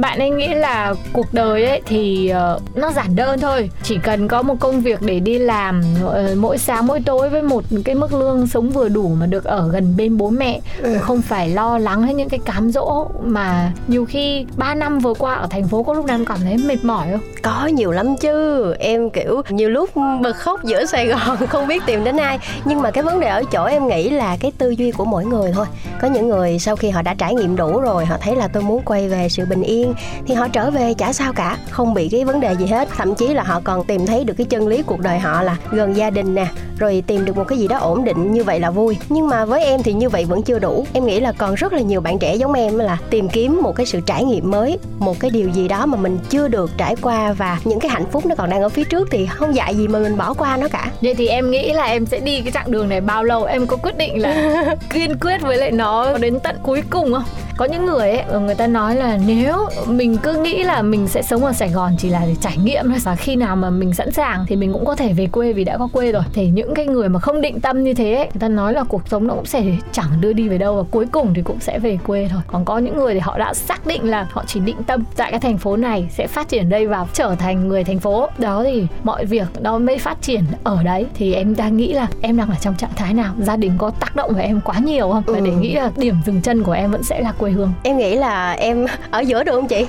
bạn 0.00 0.18
ấy 0.18 0.30
nghĩ 0.30 0.48
là 0.48 0.94
cuộc 1.12 1.26
đời 1.32 1.64
ấy 1.64 1.82
thì 1.86 2.28
ờ, 2.28 2.60
nó 2.74 2.90
giản 2.92 3.16
đơn 3.16 3.40
thôi. 3.40 3.70
Chỉ 3.82 3.98
cần 4.02 4.28
có 4.28 4.42
một 4.42 4.54
công 4.60 4.80
việc 4.80 5.02
để 5.02 5.20
đi 5.20 5.38
làm 5.38 5.82
ờ, 6.06 6.34
mỗi 6.38 6.58
sáng 6.58 6.86
mỗi 6.86 7.00
tối 7.06 7.28
với 7.28 7.42
một 7.42 7.64
cái 7.84 7.94
mức 7.94 8.12
lương 8.12 8.46
sống 8.46 8.70
vừa 8.70 8.88
đủ 8.88 9.08
mà 9.20 9.26
được 9.26 9.44
ở 9.44 9.68
gần 9.72 9.94
bên 9.96 10.16
bố 10.16 10.30
mẹ 10.30 10.60
Ừ. 10.82 10.98
không 11.00 11.22
phải 11.22 11.48
lo 11.48 11.78
lắng 11.78 12.02
hay 12.02 12.14
những 12.14 12.28
cái 12.28 12.40
cám 12.44 12.70
dỗ 12.70 13.06
mà 13.22 13.72
nhiều 13.88 14.04
khi 14.04 14.46
3 14.56 14.74
năm 14.74 14.98
vừa 14.98 15.14
qua 15.14 15.34
ở 15.34 15.46
thành 15.50 15.68
phố 15.68 15.82
có 15.82 15.92
lúc 15.94 16.04
nào 16.06 16.18
cảm 16.26 16.38
thấy 16.44 16.56
mệt 16.56 16.84
mỏi 16.84 17.06
không? 17.12 17.20
Có 17.42 17.66
nhiều 17.66 17.90
lắm 17.92 18.16
chứ. 18.16 18.72
Em 18.78 19.10
kiểu 19.10 19.42
nhiều 19.48 19.70
lúc 19.70 19.90
bật 20.22 20.36
khóc 20.36 20.64
giữa 20.64 20.84
sài 20.84 21.06
gòn 21.06 21.36
không 21.48 21.66
biết 21.66 21.82
tìm 21.86 22.04
đến 22.04 22.16
ai. 22.16 22.38
Nhưng 22.64 22.82
mà 22.82 22.90
cái 22.90 23.04
vấn 23.04 23.20
đề 23.20 23.26
ở 23.28 23.42
chỗ 23.52 23.64
em 23.64 23.88
nghĩ 23.88 24.10
là 24.10 24.36
cái 24.40 24.52
tư 24.58 24.70
duy 24.70 24.90
của 24.90 25.04
mỗi 25.04 25.24
người 25.24 25.52
thôi. 25.54 25.66
Có 26.00 26.08
những 26.08 26.28
người 26.28 26.58
sau 26.58 26.76
khi 26.76 26.90
họ 26.90 27.02
đã 27.02 27.14
trải 27.14 27.34
nghiệm 27.34 27.56
đủ 27.56 27.80
rồi 27.80 28.04
họ 28.06 28.16
thấy 28.20 28.36
là 28.36 28.48
tôi 28.48 28.62
muốn 28.62 28.82
quay 28.84 29.08
về 29.08 29.28
sự 29.28 29.44
bình 29.50 29.62
yên 29.62 29.83
thì 30.26 30.34
họ 30.34 30.48
trở 30.48 30.70
về 30.70 30.94
chả 30.94 31.12
sao 31.12 31.32
cả 31.32 31.56
không 31.70 31.94
bị 31.94 32.08
cái 32.08 32.24
vấn 32.24 32.40
đề 32.40 32.54
gì 32.56 32.66
hết. 32.66 32.88
Thậm 32.96 33.14
chí 33.14 33.28
là 33.28 33.42
họ 33.42 33.60
còn 33.64 33.84
tìm 33.84 34.06
thấy 34.06 34.24
được 34.24 34.34
cái 34.36 34.46
chân 34.50 34.68
lý 34.68 34.82
cuộc 34.82 35.00
đời 35.00 35.18
họ 35.18 35.42
là 35.42 35.56
gần 35.70 35.96
gia 35.96 36.10
đình 36.10 36.34
nè 36.34 36.46
rồi 36.78 37.02
tìm 37.06 37.24
được 37.24 37.36
một 37.36 37.44
cái 37.44 37.58
gì 37.58 37.68
đó 37.68 37.78
ổn 37.78 38.04
định 38.04 38.32
như 38.32 38.44
vậy 38.44 38.60
là 38.60 38.70
vui. 38.70 38.96
Nhưng 39.08 39.28
mà 39.28 39.44
với 39.44 39.64
em 39.64 39.82
thì 39.82 39.92
như 39.92 40.08
vậy 40.08 40.24
vẫn 40.24 40.42
chưa 40.42 40.58
đủ. 40.58 40.86
Em 40.92 41.06
nghĩ 41.06 41.20
là 41.20 41.32
còn 41.32 41.54
rất 41.54 41.72
là 41.72 41.80
nhiều 41.80 42.00
bạn 42.00 42.18
trẻ 42.18 42.34
giống 42.34 42.52
em 42.52 42.78
là 42.78 42.98
tìm 43.10 43.28
kiếm 43.28 43.60
một 43.62 43.76
cái 43.76 43.86
sự 43.86 44.00
trải 44.06 44.24
nghiệm 44.24 44.50
mới 44.50 44.78
một 44.98 45.20
cái 45.20 45.30
điều 45.30 45.48
gì 45.48 45.68
đó 45.68 45.86
mà 45.86 45.98
mình 45.98 46.18
chưa 46.30 46.48
được 46.48 46.70
trải 46.76 46.96
qua 47.02 47.32
và 47.32 47.58
những 47.64 47.80
cái 47.80 47.90
hạnh 47.90 48.06
phúc 48.12 48.26
nó 48.26 48.34
còn 48.34 48.50
đang 48.50 48.62
ở 48.62 48.68
phía 48.68 48.84
trước 48.84 49.08
thì 49.10 49.26
không 49.26 49.54
dạy 49.54 49.74
gì 49.74 49.88
mà 49.88 49.98
mình 49.98 50.16
bỏ 50.16 50.34
qua 50.34 50.56
nó 50.56 50.68
cả. 50.68 50.90
Vậy 51.00 51.14
thì 51.14 51.28
em 51.28 51.50
nghĩ 51.50 51.72
là 51.72 51.84
em 51.84 52.06
sẽ 52.06 52.20
đi 52.20 52.40
cái 52.40 52.52
chặng 52.52 52.70
đường 52.70 52.88
này 52.88 53.00
bao 53.00 53.24
lâu? 53.24 53.44
Em 53.44 53.66
có 53.66 53.76
quyết 53.76 53.96
định 53.96 54.22
là 54.22 54.64
kiên 54.90 55.18
quyết 55.20 55.42
với 55.42 55.56
lại 55.56 55.70
nó 55.70 56.18
đến 56.18 56.40
tận 56.40 56.56
cuối 56.62 56.82
cùng 56.90 57.12
không 57.12 57.24
có 57.56 57.64
những 57.64 57.86
người 57.86 58.10
ấy 58.10 58.40
người 58.40 58.54
ta 58.54 58.66
nói 58.66 58.96
là 58.96 59.18
nếu 59.26 59.68
mình 59.86 60.16
cứ 60.22 60.32
nghĩ 60.34 60.62
là 60.62 60.82
mình 60.82 61.08
sẽ 61.08 61.22
sống 61.22 61.44
ở 61.44 61.52
Sài 61.52 61.68
Gòn 61.68 61.92
chỉ 61.98 62.08
là 62.10 62.20
để 62.26 62.34
trải 62.40 62.56
nghiệm 62.56 62.84
thôi 62.90 62.98
và 63.04 63.14
khi 63.16 63.36
nào 63.36 63.56
mà 63.56 63.70
mình 63.70 63.94
sẵn 63.94 64.12
sàng 64.12 64.44
thì 64.48 64.56
mình 64.56 64.72
cũng 64.72 64.84
có 64.84 64.96
thể 64.96 65.12
về 65.12 65.26
quê 65.32 65.52
vì 65.52 65.64
đã 65.64 65.78
có 65.78 65.88
quê 65.92 66.12
rồi. 66.12 66.22
Thì 66.32 66.46
những 66.46 66.74
cái 66.74 66.86
người 66.86 67.08
mà 67.08 67.20
không 67.20 67.40
định 67.40 67.60
tâm 67.60 67.84
như 67.84 67.94
thế 67.94 68.14
ấy, 68.14 68.24
người 68.24 68.40
ta 68.40 68.48
nói 68.48 68.72
là 68.72 68.84
cuộc 68.84 69.08
sống 69.08 69.26
nó 69.26 69.34
cũng 69.34 69.46
sẽ 69.46 69.62
chẳng 69.92 70.06
đưa 70.20 70.32
đi 70.32 70.48
về 70.48 70.58
đâu 70.58 70.76
và 70.76 70.82
cuối 70.90 71.06
cùng 71.12 71.34
thì 71.34 71.42
cũng 71.42 71.60
sẽ 71.60 71.78
về 71.78 71.98
quê 72.06 72.28
thôi. 72.32 72.40
Còn 72.46 72.64
có 72.64 72.78
những 72.78 72.96
người 72.96 73.14
thì 73.14 73.20
họ 73.20 73.38
đã 73.38 73.54
xác 73.54 73.86
định 73.86 74.10
là 74.10 74.26
họ 74.32 74.44
chỉ 74.46 74.60
định 74.60 74.82
tâm 74.86 75.04
tại 75.16 75.30
cái 75.30 75.40
thành 75.40 75.58
phố 75.58 75.76
này 75.76 76.06
sẽ 76.10 76.26
phát 76.26 76.48
triển 76.48 76.68
đây 76.68 76.86
và 76.86 77.06
trở 77.12 77.34
thành 77.38 77.68
người 77.68 77.84
thành 77.84 77.98
phố. 77.98 78.28
Đó 78.38 78.62
thì 78.64 78.86
mọi 79.02 79.24
việc 79.24 79.46
nó 79.60 79.78
mới 79.78 79.98
phát 79.98 80.22
triển 80.22 80.44
ở 80.64 80.82
đấy. 80.82 81.06
Thì 81.14 81.34
em 81.34 81.56
đang 81.56 81.76
nghĩ 81.76 81.92
là 81.92 82.06
em 82.20 82.36
đang 82.36 82.48
ở 82.50 82.56
trong 82.60 82.74
trạng 82.74 82.90
thái 82.96 83.14
nào? 83.14 83.34
Gia 83.40 83.56
đình 83.56 83.72
có 83.78 83.90
tác 83.90 84.16
động 84.16 84.32
vào 84.34 84.42
em 84.42 84.60
quá 84.60 84.78
nhiều 84.78 85.10
không? 85.12 85.22
Và 85.26 85.38
Ừ. 85.38 85.44
để 85.44 85.50
nghĩ 85.52 85.74
là 85.74 85.90
điểm 85.96 86.16
dừng 86.26 86.40
chân 86.42 86.62
của 86.62 86.72
em 86.72 86.90
vẫn 86.90 87.02
sẽ 87.02 87.20
là 87.20 87.32
quê 87.32 87.43
hương? 87.52 87.72
Em 87.82 87.98
nghĩ 87.98 88.16
là 88.16 88.52
em 88.52 88.86
ở 89.10 89.20
giữa 89.20 89.44
được 89.44 89.52
không 89.52 89.68
chị? 89.68 89.86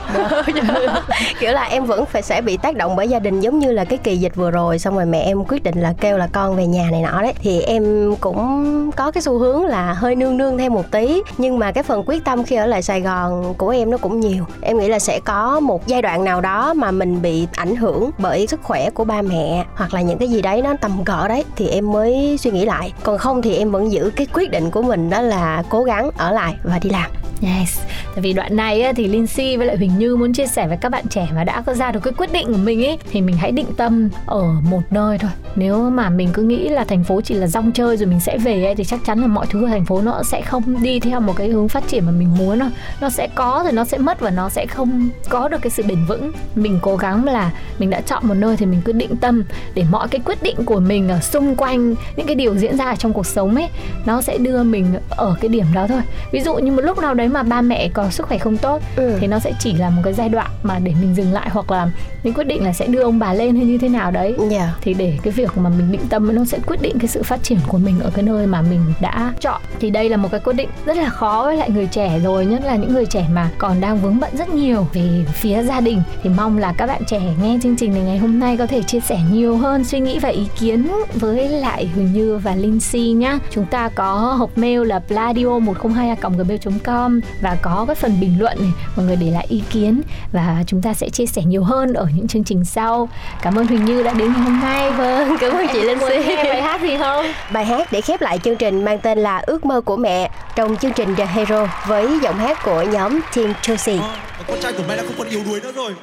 Kiểu 1.39 1.51
là 1.51 1.63
em 1.63 1.85
vẫn 1.85 2.05
phải 2.05 2.21
sẽ 2.21 2.41
bị 2.41 2.57
tác 2.57 2.75
động 2.75 2.95
bởi 2.95 3.07
gia 3.07 3.19
đình 3.19 3.39
giống 3.39 3.59
như 3.59 3.71
là 3.71 3.85
cái 3.85 3.97
kỳ 3.97 4.17
dịch 4.17 4.35
vừa 4.35 4.51
rồi 4.51 4.79
xong 4.79 4.95
rồi 4.95 5.05
mẹ 5.05 5.21
em 5.21 5.43
quyết 5.43 5.63
định 5.63 5.81
là 5.81 5.93
kêu 6.01 6.17
là 6.17 6.27
con 6.31 6.55
về 6.55 6.67
nhà 6.67 6.87
này 6.91 7.01
nọ 7.01 7.21
đấy. 7.21 7.33
Thì 7.39 7.61
em 7.61 8.15
cũng 8.19 8.91
có 8.91 9.11
cái 9.11 9.21
xu 9.21 9.37
hướng 9.37 9.65
là 9.65 9.93
hơi 9.93 10.15
nương 10.15 10.37
nương 10.37 10.57
thêm 10.57 10.73
một 10.73 10.91
tí 10.91 11.21
nhưng 11.37 11.59
mà 11.59 11.71
cái 11.71 11.83
phần 11.83 12.03
quyết 12.05 12.25
tâm 12.25 12.43
khi 12.43 12.55
ở 12.55 12.65
lại 12.65 12.81
sài 12.81 13.01
gòn 13.01 13.53
của 13.57 13.69
em 13.69 13.91
nó 13.91 13.97
cũng 13.97 14.19
nhiều. 14.19 14.45
Em 14.61 14.77
nghĩ 14.77 14.87
là 14.87 14.99
sẽ 14.99 15.19
có 15.25 15.59
một 15.59 15.87
giai 15.87 16.01
đoạn 16.01 16.23
nào 16.23 16.41
đó 16.41 16.73
mà 16.73 16.91
mình 16.91 17.21
bị 17.21 17.47
ảnh 17.55 17.75
hưởng 17.75 18.11
bởi 18.17 18.47
sức 18.47 18.59
khỏe 18.63 18.89
của 18.89 19.03
ba 19.03 19.21
mẹ 19.21 19.65
hoặc 19.75 19.93
là 19.93 20.01
những 20.01 20.17
cái 20.17 20.29
gì 20.29 20.41
đấy 20.41 20.61
nó 20.61 20.73
tầm 20.81 21.03
cỡ 21.05 21.27
đấy 21.27 21.43
thì 21.55 21.67
em 21.67 21.91
mới 21.91 22.37
suy 22.37 22.51
nghĩ 22.51 22.65
lại. 22.65 22.93
Còn 23.03 23.17
không 23.17 23.41
thì 23.41 23.55
em 23.55 23.71
vẫn 23.71 23.91
giữ 23.91 24.11
cái 24.15 24.27
quyết 24.33 24.51
định 24.51 24.71
của 24.71 24.81
mình 24.81 25.09
đó 25.09 25.21
là 25.21 25.63
cố 25.69 25.83
gắng 25.83 26.09
ở 26.17 26.31
lại 26.31 26.55
và 26.63 26.79
đi 26.79 26.89
làm 26.89 27.11
Yes, 27.45 27.79
tại 27.87 28.21
vì 28.21 28.33
đoạn 28.33 28.55
này 28.55 28.81
á, 28.81 28.93
thì 28.95 29.07
Lindsay 29.07 29.57
với 29.57 29.67
lại 29.67 29.77
Huỳnh 29.77 29.99
Như 29.99 30.15
muốn 30.15 30.33
chia 30.33 30.47
sẻ 30.47 30.67
với 30.67 30.77
các 30.77 30.89
bạn 30.89 31.07
trẻ 31.09 31.27
mà 31.35 31.43
đã 31.43 31.61
có 31.61 31.73
ra 31.73 31.91
được 31.91 31.99
cái 32.03 32.13
quyết 32.17 32.31
định 32.31 32.47
của 32.47 32.57
mình 32.57 32.85
ấy 32.85 32.97
thì 33.11 33.21
mình 33.21 33.37
hãy 33.37 33.51
định 33.51 33.65
tâm 33.77 34.09
ở 34.25 34.43
một 34.69 34.81
nơi 34.89 35.17
thôi. 35.17 35.31
Nếu 35.55 35.89
mà 35.89 36.09
mình 36.09 36.29
cứ 36.33 36.43
nghĩ 36.43 36.69
là 36.69 36.83
thành 36.83 37.03
phố 37.03 37.21
chỉ 37.21 37.33
là 37.33 37.47
rong 37.47 37.71
chơi 37.71 37.97
rồi 37.97 38.07
mình 38.07 38.19
sẽ 38.19 38.37
về 38.37 38.65
ấy 38.65 38.75
thì 38.75 38.83
chắc 38.83 38.99
chắn 39.05 39.21
là 39.21 39.27
mọi 39.27 39.45
thứ 39.49 39.65
ở 39.65 39.67
thành 39.67 39.85
phố 39.85 40.01
nó 40.01 40.23
sẽ 40.23 40.41
không 40.41 40.83
đi 40.83 40.99
theo 40.99 41.19
một 41.19 41.33
cái 41.37 41.47
hướng 41.47 41.69
phát 41.69 41.87
triển 41.87 42.05
mà 42.05 42.11
mình 42.11 42.37
muốn 42.37 42.59
đâu. 42.59 42.69
Nó 43.01 43.09
sẽ 43.09 43.27
có 43.35 43.61
rồi 43.63 43.73
nó 43.73 43.85
sẽ 43.85 43.97
mất 43.97 44.19
và 44.19 44.29
nó 44.29 44.49
sẽ 44.49 44.65
không 44.65 45.09
có 45.29 45.47
được 45.47 45.61
cái 45.61 45.69
sự 45.69 45.83
bền 45.87 46.05
vững. 46.07 46.31
Mình 46.55 46.79
cố 46.81 46.95
gắng 46.95 47.25
là 47.25 47.51
mình 47.79 47.89
đã 47.89 48.01
chọn 48.01 48.27
một 48.27 48.33
nơi 48.33 48.57
thì 48.57 48.65
mình 48.65 48.81
cứ 48.85 48.91
định 48.91 49.15
tâm 49.15 49.43
để 49.73 49.83
mọi 49.91 50.07
cái 50.07 50.21
quyết 50.25 50.43
định 50.43 50.65
của 50.65 50.79
mình 50.79 51.09
ở 51.09 51.19
xung 51.19 51.55
quanh 51.55 51.95
những 52.15 52.27
cái 52.27 52.35
điều 52.35 52.55
diễn 52.55 52.77
ra 52.77 52.85
ở 52.85 52.95
trong 52.95 53.13
cuộc 53.13 53.25
sống 53.25 53.55
ấy 53.55 53.67
nó 54.05 54.21
sẽ 54.21 54.37
đưa 54.37 54.63
mình 54.63 54.85
ở 55.09 55.35
cái 55.41 55.49
điểm 55.49 55.65
đó 55.73 55.87
thôi. 55.87 56.01
Ví 56.31 56.41
dụ 56.41 56.55
như 56.55 56.71
một 56.71 56.81
lúc 56.81 56.99
nào 56.99 57.13
đấy 57.13 57.27
mà 57.35 57.43
ba 57.43 57.61
mẹ 57.61 57.89
có 57.93 58.09
sức 58.09 58.27
khỏe 58.27 58.37
không 58.37 58.57
tốt 58.57 58.81
Ừ. 58.95 59.17
thì 59.19 59.27
nó 59.27 59.39
sẽ 59.39 59.51
chỉ 59.59 59.73
là 59.73 59.89
một 59.89 60.01
cái 60.05 60.13
giai 60.13 60.29
đoạn 60.29 60.51
mà 60.63 60.79
để 60.79 60.93
mình 61.01 61.15
dừng 61.15 61.33
lại 61.33 61.49
hoặc 61.51 61.71
là 61.71 61.87
mình 62.23 62.33
quyết 62.33 62.47
định 62.47 62.63
là 62.63 62.73
sẽ 62.73 62.87
đưa 62.87 63.01
ông 63.01 63.19
bà 63.19 63.33
lên 63.33 63.55
hay 63.55 63.65
như 63.65 63.77
thế 63.77 63.89
nào 63.89 64.11
đấy. 64.11 64.35
Dạ. 64.51 64.75
Thì 64.81 64.93
để 64.93 65.17
cái 65.23 65.31
việc 65.33 65.57
mà 65.57 65.69
mình 65.69 65.91
định 65.91 66.01
tâm 66.09 66.35
nó 66.35 66.45
sẽ 66.45 66.59
quyết 66.67 66.81
định 66.81 66.99
cái 66.99 67.07
sự 67.07 67.23
phát 67.23 67.43
triển 67.43 67.59
của 67.67 67.77
mình 67.77 67.99
ở 67.99 68.09
cái 68.13 68.23
nơi 68.23 68.47
mà 68.47 68.61
mình 68.61 68.81
đã 69.01 69.33
chọn. 69.39 69.61
Thì 69.79 69.89
đây 69.89 70.09
là 70.09 70.17
một 70.17 70.29
cái 70.31 70.39
quyết 70.39 70.53
định 70.53 70.69
rất 70.85 70.97
là 70.97 71.09
khó 71.09 71.41
với 71.45 71.57
lại 71.57 71.69
người 71.69 71.87
trẻ 71.87 72.19
rồi 72.23 72.45
nhất 72.45 72.61
là 72.65 72.75
những 72.75 72.93
người 72.93 73.05
trẻ 73.05 73.27
mà 73.33 73.49
còn 73.57 73.81
đang 73.81 73.97
vướng 73.97 74.19
bận 74.19 74.37
rất 74.37 74.49
nhiều 74.49 74.87
về 74.93 75.25
phía 75.33 75.63
gia 75.63 75.79
đình. 75.81 76.01
Thì 76.23 76.29
mong 76.29 76.57
là 76.57 76.73
các 76.77 76.87
bạn 76.87 77.01
trẻ 77.07 77.21
nghe 77.41 77.59
chương 77.63 77.75
trình 77.77 77.93
này 77.93 78.03
ngày 78.03 78.17
hôm 78.17 78.39
nay 78.39 78.57
có 78.57 78.65
thể 78.67 78.83
chia 78.83 78.99
sẻ 78.99 79.19
nhiều 79.31 79.57
hơn 79.57 79.83
suy 79.85 79.99
nghĩ 79.99 80.19
và 80.19 80.29
ý 80.29 80.47
kiến 80.59 80.87
với 81.13 81.49
lại 81.49 81.89
Huỳnh 81.95 82.13
Như 82.13 82.37
và 82.37 82.55
Linh 82.55 82.79
Si 82.79 82.99
nhá. 83.17 83.39
Chúng 83.51 83.65
ta 83.65 83.89
có 83.95 84.13
hộp 84.13 84.57
mail 84.57 84.85
là 84.87 84.99
pladio 84.99 85.59
102 85.59 86.15
gmail 86.21 86.59
com 86.83 87.19
và 87.41 87.57
có 87.61 87.85
cái 87.87 87.95
phần 87.95 88.19
bình 88.19 88.39
luận 88.39 88.57
này 88.59 88.71
mọi 88.95 89.05
người 89.05 89.15
để 89.15 89.31
lại 89.31 89.45
ý 89.49 89.63
kiến 89.69 90.01
và 90.31 90.63
chúng 90.67 90.81
ta 90.81 90.93
sẽ 90.93 91.09
chia 91.09 91.25
sẻ 91.25 91.41
nhiều 91.45 91.63
hơn 91.63 91.93
ở 91.93 92.07
những 92.15 92.27
chương 92.27 92.43
trình 92.43 92.65
sau. 92.65 93.09
Cảm 93.41 93.55
ơn 93.55 93.67
Huỳnh 93.67 93.85
Như 93.85 94.03
đã 94.03 94.13
đến 94.13 94.33
ngày 94.33 94.41
hôm 94.41 94.59
nay. 94.59 94.91
Vâng 94.91 95.37
cảm 95.39 95.53
ơn 95.53 95.67
chị 95.73 95.81
Linh 95.81 95.99
Si 95.99 96.35
bài 96.35 96.61
hát 96.61 96.81
gì 96.81 96.97
không? 96.97 97.25
Bài 97.53 97.65
hát 97.65 97.91
để 97.91 98.01
khép 98.01 98.21
lại 98.21 98.39
chương 98.43 98.57
trình 98.57 98.85
mang 98.85 98.99
tên 98.99 99.17
là 99.17 99.37
ước 99.37 99.65
mơ 99.65 99.81
của 99.81 99.97
mẹ 99.97 100.31
trong 100.55 100.77
chương 100.77 100.93
trình 100.93 101.15
The 101.15 101.25
Hero 101.25 101.67
với 101.87 102.19
giọng 102.23 102.37
hát 102.37 102.63
của 102.63 102.81
nhóm 102.81 103.19
Team 103.35 103.53
Chelsea. 103.61 103.95
À, 104.01 104.17
con 104.47 104.57
trai 104.61 104.73
của 104.73 104.83
mẹ 104.87 104.97
đã 104.97 105.03
không 105.03 105.15
còn 105.17 105.27
yếu 105.27 105.41
đuối 105.45 105.61
nữa 105.61 105.71
rồi. 105.75 105.93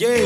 Yeah 0.00 0.20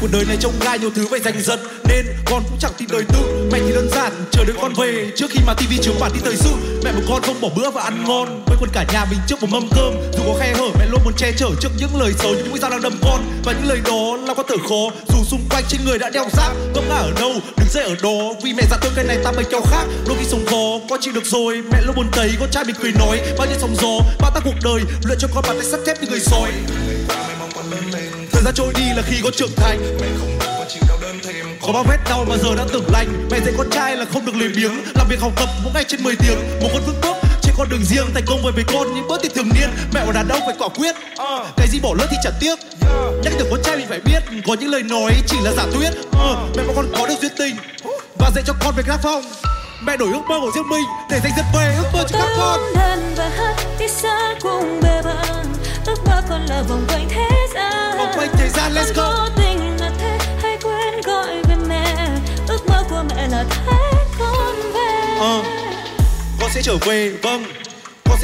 cuộc 0.00 0.08
đời 0.12 0.24
này 0.24 0.36
trông 0.40 0.52
gai, 0.60 0.78
nhiều 0.78 0.90
thứ 0.94 1.06
phải 1.10 1.20
giành 1.20 1.42
giật. 1.42 1.60
Nên 1.88 2.06
con 2.24 2.42
cũng 2.48 2.58
chẳng 2.60 2.72
tin 2.78 2.88
đời 2.92 3.02
tự 3.08 3.48
mẹ 3.52 3.58
thì 3.66 3.72
đơn 3.74 3.88
giản, 3.90 4.12
chờ 4.30 4.44
đợi 4.44 4.56
con 4.60 4.74
về. 4.74 5.10
Trước 5.16 5.26
khi 5.30 5.40
mà 5.46 5.54
tivi 5.54 5.78
chiếu 5.82 5.94
bản 6.00 6.10
tin 6.14 6.22
thời 6.24 6.36
sự, 6.36 6.50
mẹ 6.84 6.92
một 6.92 7.02
con 7.08 7.22
không 7.22 7.40
bỏ 7.40 7.48
bữa 7.56 7.70
và 7.70 7.82
ăn 7.82 8.04
ngon. 8.04 8.42
Quây 8.46 8.56
quần 8.60 8.70
cả 8.72 8.84
nhà 8.92 9.04
mình 9.10 9.18
trước 9.26 9.40
một 9.40 9.48
mâm 9.50 9.68
cơm. 9.76 9.94
Dù 10.12 10.22
có 10.26 10.34
khe 10.40 10.54
hở, 10.58 10.68
mẹ 10.78 10.86
luôn 10.90 11.00
muốn 11.04 11.14
che 11.16 11.32
chở 11.38 11.48
trước 11.60 11.68
những 11.78 12.00
lời 12.00 12.12
xấu, 12.18 12.34
những 12.34 12.50
mũi 12.50 12.58
dao 12.58 12.70
đang 12.70 12.82
đâm 12.82 12.92
con. 13.02 13.20
Và 13.44 13.52
những 13.52 13.68
lời 13.68 13.80
đó 13.84 14.16
là 14.26 14.34
có 14.34 14.42
thở 14.48 14.56
khó. 14.68 14.82
Dù 15.08 15.24
xung 15.24 15.40
quanh 15.50 15.64
trên 15.68 15.80
người 15.84 15.98
đã 15.98 16.10
đeo 16.10 16.26
giáp 16.32 16.52
vấp 16.74 16.84
ngã 16.88 16.94
ở 16.94 17.12
đâu, 17.20 17.32
đứng 17.32 17.68
dậy 17.70 17.84
ở 17.84 17.94
đó. 18.02 18.34
Vì 18.42 18.52
mẹ 18.52 18.62
dặn 18.70 18.78
tôi 18.82 18.92
cái 18.96 19.04
này 19.04 19.18
ta 19.24 19.32
mấy 19.32 19.44
kéo 19.44 19.60
khác. 19.70 19.84
Đôi 20.06 20.16
khi 20.18 20.24
sống 20.28 20.46
khó, 20.46 20.86
con 20.90 21.00
chịu 21.02 21.12
được 21.14 21.26
rồi. 21.26 21.62
Mẹ 21.72 21.80
luôn 21.86 21.96
buồn 21.96 22.06
thấy 22.12 22.30
con 22.40 22.50
trai 22.50 22.64
mình 22.64 22.76
cười 22.82 22.92
nói. 22.92 23.20
Bao 23.38 23.46
nhiêu 23.46 23.56
sóng 23.60 23.76
gió, 23.82 23.98
bao 24.20 24.30
ta 24.34 24.40
cuộc 24.44 24.56
đời. 24.64 24.80
Luyện 25.04 25.18
cho 25.18 25.28
con 25.34 25.44
bàn 25.48 25.56
tay 25.56 25.66
sắt 25.66 25.80
thép 25.86 26.02
như 26.02 26.08
người 26.08 26.20
sói 26.20 26.52
thời 28.44 28.52
gian 28.52 28.54
trôi 28.54 28.72
đi 28.74 28.94
là 28.96 29.02
khi 29.06 29.16
con 29.22 29.32
trưởng 29.32 29.50
thành. 29.56 29.78
Mẹ 30.00 30.06
không 30.20 30.38
đâu 30.38 30.54
và 30.58 30.66
chịu 30.68 30.82
đau 30.88 30.98
đơn 31.02 31.18
thêm. 31.24 31.46
Có 31.62 31.72
bao 31.72 31.84
vết 31.88 31.96
đau 32.08 32.24
mà 32.28 32.36
giờ 32.36 32.54
đã 32.56 32.64
tưởng 32.72 32.84
lành. 32.92 33.28
Mẹ 33.30 33.40
dạy 33.40 33.54
con 33.58 33.70
trai 33.70 33.96
là 33.96 34.04
không 34.12 34.26
được 34.26 34.34
lười 34.34 34.48
biếng. 34.48 34.72
Làm 34.94 35.08
việc 35.08 35.20
học 35.20 35.32
tập 35.36 35.48
mỗi 35.64 35.72
ngày 35.74 35.84
trên 35.88 36.02
10 36.02 36.16
tiếng. 36.16 36.38
Một 36.60 36.68
con 36.72 36.82
vững 36.86 37.00
bước 37.02 37.16
trên 37.42 37.54
con 37.58 37.68
đường 37.68 37.84
riêng. 37.84 38.06
Thành 38.14 38.24
công 38.26 38.42
với 38.42 38.52
với 38.52 38.64
con 38.72 38.94
những 38.94 39.08
bữa 39.08 39.18
tiệc 39.18 39.34
thường 39.34 39.48
niên. 39.54 39.70
Mẹ 39.94 40.06
là 40.06 40.12
đàn 40.12 40.28
ông 40.28 40.40
phải 40.46 40.54
quả 40.58 40.68
quyết. 40.68 40.94
Cái 41.56 41.68
gì 41.68 41.80
bỏ 41.80 41.94
lỡ 41.98 42.06
thì 42.10 42.16
chẳng 42.22 42.32
tiếc. 42.40 42.58
Nhắc 43.22 43.32
nhở 43.38 43.44
con 43.50 43.60
trai 43.64 43.76
mình 43.76 43.86
phải 43.88 44.00
biết 44.00 44.20
có 44.46 44.56
những 44.60 44.70
lời 44.70 44.82
nói 44.82 45.12
chỉ 45.26 45.36
là 45.44 45.52
giả 45.56 45.66
tuyết 45.74 45.92
mẹ 46.56 46.62
mà 46.66 46.72
con 46.76 46.86
có 46.98 47.06
được 47.06 47.14
duyên 47.20 47.32
tình 47.38 47.56
và 48.18 48.30
dạy 48.34 48.44
cho 48.46 48.52
con 48.60 48.74
về 48.76 48.82
tác 48.88 48.98
phong. 49.02 49.22
Mẹ 49.82 49.96
đổi 49.96 50.08
ước 50.12 50.22
mơ 50.28 50.38
của 50.40 50.50
riêng 50.54 50.68
mình 50.68 50.84
để 51.10 51.20
giành 51.22 51.32
giật 51.36 51.44
về 51.56 51.74
ước 51.76 51.88
mơ 51.92 52.04
cho 52.08 52.18
các 52.18 52.28
con. 52.36 52.60
Và 53.16 53.28
hát 53.28 53.56
đi 53.78 53.88
xa 53.88 54.34
cùng 54.42 54.80
bề 54.82 55.02
bạn 55.02 55.53
ước 55.86 56.04
mơ 56.06 56.22
còn 56.28 56.46
là 56.46 56.62
vòng 56.68 56.84
quanh 56.88 57.08
thế 57.08 57.28
gian. 57.54 57.98
Vòng 57.98 58.12
quanh 58.16 58.28
thời 58.32 58.48
gian 58.48 58.72
let's 58.74 58.94
go. 58.94 59.02
vô 59.02 59.28
tình 59.36 59.76
là 59.80 59.90
thế 59.98 60.18
hay 60.42 60.58
quên 60.62 61.00
gọi 61.04 61.42
về 61.48 61.56
mẹ. 61.68 61.96
Ước 62.48 62.66
mơ 62.68 62.84
của 62.90 63.04
mẹ 63.10 63.28
là 63.28 63.44
thế 63.50 63.78
con 64.18 64.72
về. 64.74 65.16
Ờ 65.20 65.42
con 66.40 66.50
sẽ 66.54 66.62
trở 66.62 66.76
về 66.76 67.10
vâng 67.22 67.44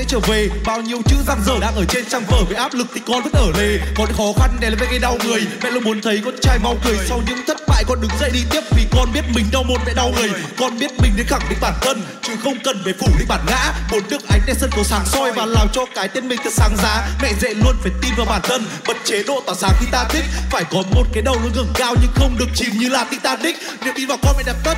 sẽ 0.01 0.07
trở 0.09 0.19
về. 0.19 0.49
Bao 0.67 0.81
nhiêu 0.81 0.99
chữ 1.05 1.17
răng 1.27 1.41
dở 1.47 1.53
đang 1.61 1.75
ở 1.75 1.85
trên 1.85 2.05
trang 2.05 2.23
vở 2.29 2.45
với 2.49 2.57
áp 2.57 2.75
lực 2.75 2.87
thì 2.95 3.01
con 3.07 3.23
vẫn 3.23 3.33
ở 3.33 3.47
lề 3.59 3.79
có 3.97 4.07
những 4.07 4.17
khó 4.17 4.33
khăn 4.41 4.57
để 4.61 4.71
lên 4.71 4.79
cái 4.91 4.99
đau 4.99 5.19
người. 5.25 5.47
Mẹ 5.63 5.71
luôn 5.71 5.85
muốn 5.85 6.03
thấy 6.03 6.21
con 6.25 6.35
trai 6.43 6.59
mau 6.59 6.77
cười. 6.85 6.97
Sau 7.09 7.23
những 7.27 7.39
thất 7.47 7.57
bại 7.69 7.85
con 7.89 8.01
đứng 8.01 8.11
dậy 8.21 8.31
đi 8.33 8.41
tiếp 8.51 8.61
vì 8.77 8.87
con 8.93 9.13
biết 9.13 9.25
mình 9.35 9.45
đau 9.53 9.63
một 9.63 9.79
mẹ 9.87 9.95
đau 9.95 10.13
người. 10.17 10.31
Con 10.59 10.79
biết 10.79 10.91
mình 11.03 11.13
đến 11.17 11.27
khẳng 11.27 11.41
định 11.51 11.59
bản 11.61 11.75
thân, 11.81 12.03
chứ 12.23 12.33
không 12.45 12.59
cần 12.65 12.81
phải 12.85 12.93
phủ 13.01 13.07
đi 13.19 13.25
bản 13.29 13.41
ngã. 13.47 13.73
Một 13.91 14.01
nước 14.11 14.29
ánh 14.29 14.41
đèn 14.47 14.57
sân 14.61 14.71
khấu 14.71 14.85
sáng 14.85 15.07
soi 15.07 15.33
và 15.33 15.47
làm 15.47 15.69
cho 15.73 15.87
cái 15.95 16.09
tên 16.09 16.29
mình 16.29 16.41
thật 16.45 16.53
sáng 16.53 16.77
giá. 16.83 17.09
Mẹ 17.23 17.33
dạy 17.41 17.55
luôn 17.55 17.77
phải 17.83 17.93
tin 18.03 18.13
vào 18.17 18.27
bản 18.27 18.41
thân 18.43 18.65
bật 18.89 18.97
chế 19.05 19.23
độ 19.23 19.43
tỏa 19.47 19.55
sáng 19.55 19.73
khi 19.81 19.87
ta 19.93 20.05
thích. 20.11 20.25
Phải 20.51 20.65
có 20.65 20.83
một 20.95 21.05
cái 21.13 21.23
đầu 21.23 21.37
luôn 21.43 21.53
ngẩng 21.55 21.73
cao 21.75 21.95
nhưng 22.03 22.13
không 22.15 22.39
được 22.39 22.49
chìm 22.55 22.79
như 22.79 22.89
là 22.89 23.05
titanic. 23.05 23.57
Niềm 23.85 23.95
tin 23.97 24.07
vào 24.09 24.19
con 24.23 24.35
mẹ 24.37 24.43
đẹp 24.47 24.57
tất 24.65 24.75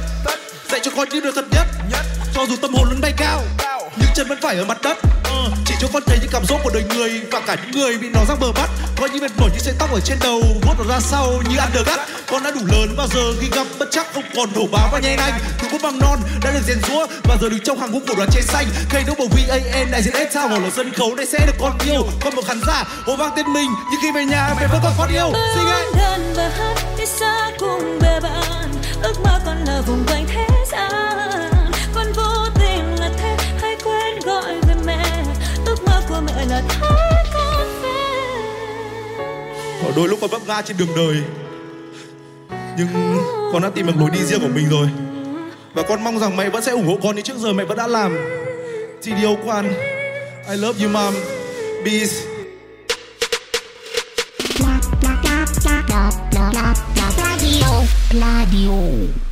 dạy 0.72 0.80
cho 0.84 0.90
con 0.96 1.08
những 1.08 1.22
điều 1.22 1.32
thật 1.32 1.44
nhất. 1.52 1.66
Cho 2.34 2.46
dù 2.48 2.56
tâm 2.62 2.74
hồn 2.74 2.88
luôn 2.90 3.00
bay 3.00 3.12
cao, 3.16 3.40
nhưng 3.96 4.08
chân 4.14 4.28
vẫn 4.28 4.38
phải 4.42 4.56
ở 4.56 4.64
mặt 4.64 4.78
đất. 4.82 4.96
Ờ, 5.24 5.50
chỉ 5.64 5.74
cho 5.80 5.88
con 5.92 6.02
thấy 6.06 6.18
những 6.20 6.30
cảm 6.32 6.46
xúc 6.46 6.60
của 6.64 6.70
đời 6.74 6.84
người 6.94 7.20
và 7.32 7.40
cả 7.40 7.56
những 7.62 7.70
người 7.70 7.98
bị 7.98 8.08
nó 8.14 8.20
răng 8.28 8.40
bờ 8.40 8.52
bắt 8.52 8.70
có 8.96 9.06
những 9.06 9.22
mệt 9.22 9.32
mỏi 9.38 9.50
những 9.52 9.60
sợi 9.60 9.74
tóc 9.78 9.92
ở 9.92 10.00
trên 10.00 10.18
đầu, 10.20 10.42
vuốt 10.62 10.74
nó 10.78 10.84
ra 10.94 11.00
sau 11.00 11.32
như 11.50 11.56
ăn 11.56 11.68
được 11.74 11.86
gắt 11.86 12.00
con 12.26 12.42
đã 12.42 12.50
đủ 12.50 12.60
lớn 12.72 12.94
và 12.96 13.06
giờ 13.14 13.32
khi 13.40 13.48
gặp 13.52 13.66
bất 13.78 13.88
chắc 13.90 14.06
không 14.14 14.22
còn 14.36 14.48
đổ 14.54 14.66
báo 14.72 14.88
và 14.92 14.98
nhanh 14.98 15.16
anh 15.16 15.32
từ 15.62 15.68
bút 15.72 15.78
bằng 15.82 15.98
non 15.98 16.18
đã 16.44 16.50
được 16.50 16.60
rèn 16.66 16.78
rũa 16.88 17.06
và 17.24 17.36
giờ 17.40 17.48
đứng 17.48 17.60
trong 17.60 17.78
hàng 17.80 17.92
ngũ 17.92 18.00
của 18.08 18.14
đoàn 18.16 18.28
trên 18.32 18.44
xanh. 18.44 18.66
Cây 18.90 19.04
đỗ 19.06 19.14
bầu 19.18 19.28
van 19.48 19.90
đại 19.90 20.02
diện 20.02 20.14
S 20.14 20.34
sao 20.34 20.48
ở 20.48 20.70
sân 20.76 20.92
khấu 20.92 21.14
đây 21.14 21.26
sẽ 21.26 21.46
được 21.46 21.56
con 21.60 21.78
yêu. 21.86 22.06
Con 22.24 22.34
một 22.34 22.42
khán 22.48 22.60
giả 22.66 22.84
hô 23.06 23.16
vang 23.16 23.32
tên 23.36 23.52
mình, 23.52 23.70
nhưng 23.90 24.00
khi 24.02 24.12
về 24.14 24.24
nhà 24.24 24.54
mẹ 24.60 24.66
vẫn 24.66 24.80
còn 24.82 24.92
con 24.98 25.08
yêu. 25.12 25.32
Xin 25.54 25.64
anh 26.02 26.34
và 26.36 26.50
hát 26.58 26.74
đi 26.98 27.06
xa 27.06 27.50
cùng 27.58 27.98
bè 28.02 28.20
bạn, 28.20 28.72
ước 29.02 29.20
mơ 29.24 29.40
còn 29.46 29.64
là 29.64 29.80
vùng 29.86 30.04
quanh 30.06 30.26
thế 30.28 30.51
gian 30.72 31.50
con 31.94 32.12
vô 32.12 32.46
tình 32.54 33.00
là 33.00 33.10
thế 33.18 33.36
hay 33.60 33.76
quên 33.84 34.20
gọi 34.24 34.60
về 34.68 34.74
mẹ 34.86 35.24
ước 35.66 35.84
mơ 35.86 36.02
của 36.08 36.20
mẹ 36.26 36.44
là 36.48 36.62
thấy 36.68 37.24
con 37.34 37.82
về 37.82 37.92
ở 39.86 39.92
đôi 39.96 40.08
lúc 40.08 40.18
con 40.20 40.30
vấp 40.30 40.42
ngã 40.46 40.62
trên 40.62 40.76
đường 40.76 40.88
đời 40.96 41.22
nhưng 42.78 42.88
con 43.52 43.62
đã 43.62 43.70
tìm 43.74 43.86
được 43.86 43.92
lối 43.98 44.10
đi 44.10 44.24
riêng 44.24 44.40
của 44.40 44.48
mình 44.54 44.68
rồi 44.70 44.88
và 45.74 45.82
con 45.82 46.04
mong 46.04 46.18
rằng 46.18 46.36
mẹ 46.36 46.50
vẫn 46.50 46.62
sẽ 46.62 46.72
ủng 46.72 46.86
hộ 46.86 46.98
con 47.02 47.16
như 47.16 47.22
trước 47.22 47.36
giờ 47.36 47.52
mẹ 47.52 47.64
vẫn 47.64 47.76
đã 47.76 47.86
làm 47.86 48.18
chị 49.00 49.12
yêu 49.20 49.36
con 49.46 49.66
I 50.50 50.56
love 50.56 50.84
you 50.84 50.92
mom 50.92 51.14
peace 51.84 52.32
em 58.54 59.31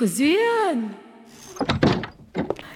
của 0.00 0.06
duyên. 0.06 0.88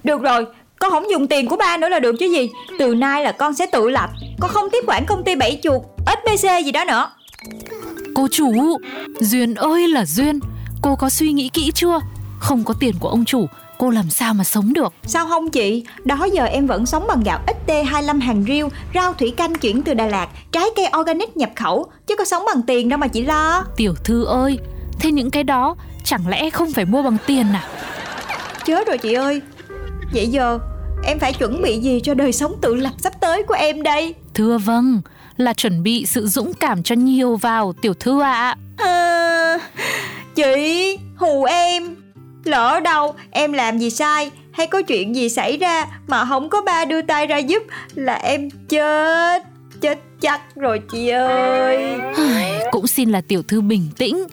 Được 0.04 0.22
rồi, 0.22 0.46
con 0.78 0.90
không 0.90 1.10
dùng 1.10 1.26
tiền 1.26 1.48
của 1.48 1.56
ba 1.56 1.76
nữa 1.76 1.88
là 1.88 2.00
được 2.00 2.16
chứ 2.20 2.26
gì. 2.26 2.50
Từ 2.78 2.94
nay 2.94 3.24
là 3.24 3.32
con 3.32 3.54
sẽ 3.54 3.66
tự 3.72 3.88
lập 3.88 4.10
Con 4.40 4.50
không 4.50 4.70
tiếp 4.72 4.84
quản 4.86 5.06
công 5.06 5.24
ty 5.24 5.34
bảy 5.34 5.60
chuột 5.62 5.82
SBC 6.06 6.48
gì 6.64 6.72
đó 6.72 6.84
nữa. 6.84 7.10
Cô 8.14 8.28
chủ, 8.30 8.78
Duyên 9.20 9.54
ơi 9.54 9.88
là 9.88 10.04
Duyên 10.04 10.40
Cô 10.82 10.96
có 10.96 11.10
suy 11.10 11.32
nghĩ 11.32 11.48
kỹ 11.52 11.70
chưa? 11.74 12.00
Không 12.38 12.64
có 12.64 12.74
tiền 12.80 12.94
của 13.00 13.08
ông 13.08 13.24
chủ 13.24 13.46
Cô 13.78 13.90
làm 13.90 14.10
sao 14.10 14.34
mà 14.34 14.44
sống 14.44 14.72
được? 14.72 14.92
Sao 15.02 15.26
không 15.26 15.50
chị? 15.50 15.84
Đó 16.04 16.24
giờ 16.32 16.44
em 16.44 16.66
vẫn 16.66 16.86
sống 16.86 17.06
bằng 17.08 17.22
gạo 17.24 17.40
XT25 17.66 18.20
hàng 18.20 18.44
riêu 18.48 18.68
Rau 18.94 19.12
thủy 19.12 19.34
canh 19.36 19.54
chuyển 19.54 19.82
từ 19.82 19.94
Đà 19.94 20.06
Lạt 20.06 20.28
Trái 20.52 20.66
cây 20.76 20.86
organic 21.00 21.36
nhập 21.36 21.50
khẩu 21.56 21.86
Chứ 22.06 22.16
có 22.16 22.24
sống 22.24 22.42
bằng 22.46 22.62
tiền 22.62 22.88
đâu 22.88 22.98
mà 22.98 23.06
chị 23.06 23.22
lo. 23.24 23.64
Tiểu 23.76 23.94
thư 24.04 24.24
ơi 24.24 24.58
Thế 25.00 25.10
những 25.10 25.30
cái 25.30 25.44
đó 25.44 25.76
chẳng 26.04 26.28
lẽ 26.28 26.50
không 26.50 26.72
phải 26.72 26.84
mua 26.84 27.02
bằng 27.02 27.16
tiền 27.26 27.46
à? 27.52 27.64
Chết 28.64 28.86
rồi 28.86 28.98
chị 28.98 29.12
ơi. 29.12 29.40
Vậy 30.14 30.26
giờ 30.26 30.58
em 31.04 31.18
phải 31.18 31.32
chuẩn 31.32 31.62
bị 31.62 31.78
gì 31.78 32.00
cho 32.04 32.14
đời 32.14 32.32
sống 32.32 32.54
tự 32.62 32.74
lập 32.74 32.92
sắp 32.98 33.12
tới 33.20 33.42
của 33.42 33.54
em 33.54 33.82
đây? 33.82 34.14
Thưa 34.34 34.58
vâng, 34.58 35.00
là 35.36 35.52
chuẩn 35.52 35.82
bị 35.82 36.06
sự 36.06 36.26
dũng 36.26 36.52
cảm 36.54 36.82
cho 36.82 36.94
nhiều 36.94 37.36
vào 37.36 37.72
tiểu 37.82 37.94
thư 37.94 38.20
ạ. 38.20 38.56
à, 38.76 39.58
Chị 40.34 40.98
hù 41.16 41.44
em. 41.44 41.96
Lỡ 42.44 42.80
đâu 42.80 43.14
em 43.30 43.52
làm 43.52 43.78
gì 43.78 43.90
sai? 43.90 44.30
Hay 44.52 44.66
có 44.66 44.82
chuyện 44.82 45.14
gì 45.14 45.28
xảy 45.28 45.56
ra 45.56 45.86
Mà 46.06 46.24
không 46.24 46.48
có 46.48 46.62
ba 46.62 46.84
đưa 46.84 47.02
tay 47.02 47.26
ra 47.26 47.36
giúp 47.38 47.62
Là 47.94 48.14
em 48.14 48.50
chết 48.68 49.42
Chết 49.80 49.98
chắc 50.24 50.40
rồi 50.56 50.80
chị 50.92 51.08
ơi. 51.08 51.98
Cũng 52.70 52.86
xin 52.86 53.10
là 53.10 53.20
tiểu 53.20 53.42
thư 53.42 53.60
bình 53.60 53.88
tĩnh, 53.96 54.24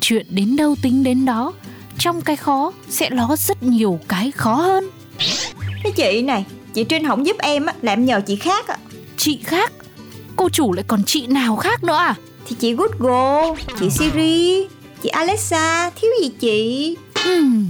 chuyện 0.00 0.26
đến 0.30 0.56
đâu 0.56 0.76
tính 0.82 1.04
đến 1.04 1.24
đó. 1.24 1.52
Trong 1.98 2.20
cái 2.20 2.36
khó 2.36 2.72
sẽ 2.88 3.10
ló 3.10 3.36
rất 3.38 3.62
nhiều 3.62 4.00
cái 4.08 4.30
khó 4.30 4.54
hơn. 4.54 4.90
Cái 5.82 5.92
chị 5.92 6.22
này 6.22 6.44
Chị 6.74 6.84
Trinh 6.84 7.06
không 7.06 7.26
giúp 7.26 7.36
em 7.38 7.66
á 7.66 7.74
Là 7.82 7.92
em 7.92 8.04
nhờ 8.04 8.20
chị 8.26 8.36
khác 8.36 8.68
á 8.68 8.76
Chị 9.16 9.38
khác, 9.44 9.72
cô 10.36 10.48
chủ 10.48 10.72
lại 10.72 10.84
còn 10.88 11.04
chị 11.04 11.26
nào 11.26 11.56
khác 11.56 11.84
nữa 11.84 11.96
à? 11.96 12.14
Thì 12.48 12.56
chị 12.58 12.74
Google 12.74 13.54
Chị 13.80 13.90
Siri 13.90 14.66
Chị 15.02 15.08
Alexa 15.08 15.90
Thiếu 15.90 16.10
gì 16.22 16.28
chị 16.40 16.96
Hmm, 17.24 17.66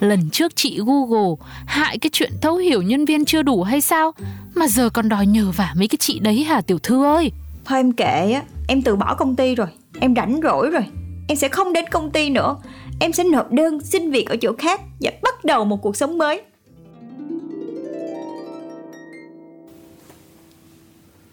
lần 0.00 0.30
trước 0.30 0.56
chị 0.56 0.80
Google 0.86 1.46
hại 1.66 1.98
cái 1.98 2.10
chuyện 2.12 2.32
thấu 2.42 2.56
hiểu 2.56 2.82
nhân 2.82 3.04
viên 3.04 3.24
chưa 3.24 3.42
đủ 3.42 3.62
hay 3.62 3.80
sao 3.80 4.12
Mà 4.54 4.68
giờ 4.68 4.90
còn 4.90 5.08
đòi 5.08 5.26
nhờ 5.26 5.52
vả 5.56 5.74
mấy 5.76 5.88
cái 5.88 5.98
chị 6.00 6.18
đấy 6.18 6.44
hả 6.44 6.60
tiểu 6.60 6.78
thư 6.78 7.04
ơi 7.04 7.32
Thôi 7.64 7.78
em 7.78 7.92
kệ 7.92 8.32
á 8.32 8.42
Em 8.68 8.82
từ 8.82 8.96
bỏ 8.96 9.14
công 9.14 9.36
ty 9.36 9.54
rồi 9.54 9.66
Em 10.00 10.14
rảnh 10.14 10.40
rỗi 10.42 10.70
rồi 10.70 10.82
Em 11.28 11.36
sẽ 11.36 11.48
không 11.48 11.72
đến 11.72 11.84
công 11.90 12.10
ty 12.10 12.30
nữa. 12.30 12.56
Em 13.00 13.12
sẽ 13.12 13.24
nộp 13.24 13.52
đơn 13.52 13.80
xin 13.80 14.10
việc 14.10 14.28
ở 14.28 14.36
chỗ 14.36 14.52
khác 14.58 14.80
Và 15.00 15.10
bắt 15.22 15.44
đầu 15.44 15.64
một 15.64 15.82
cuộc 15.82 15.96
sống 15.96 16.18
mới. 16.18 16.42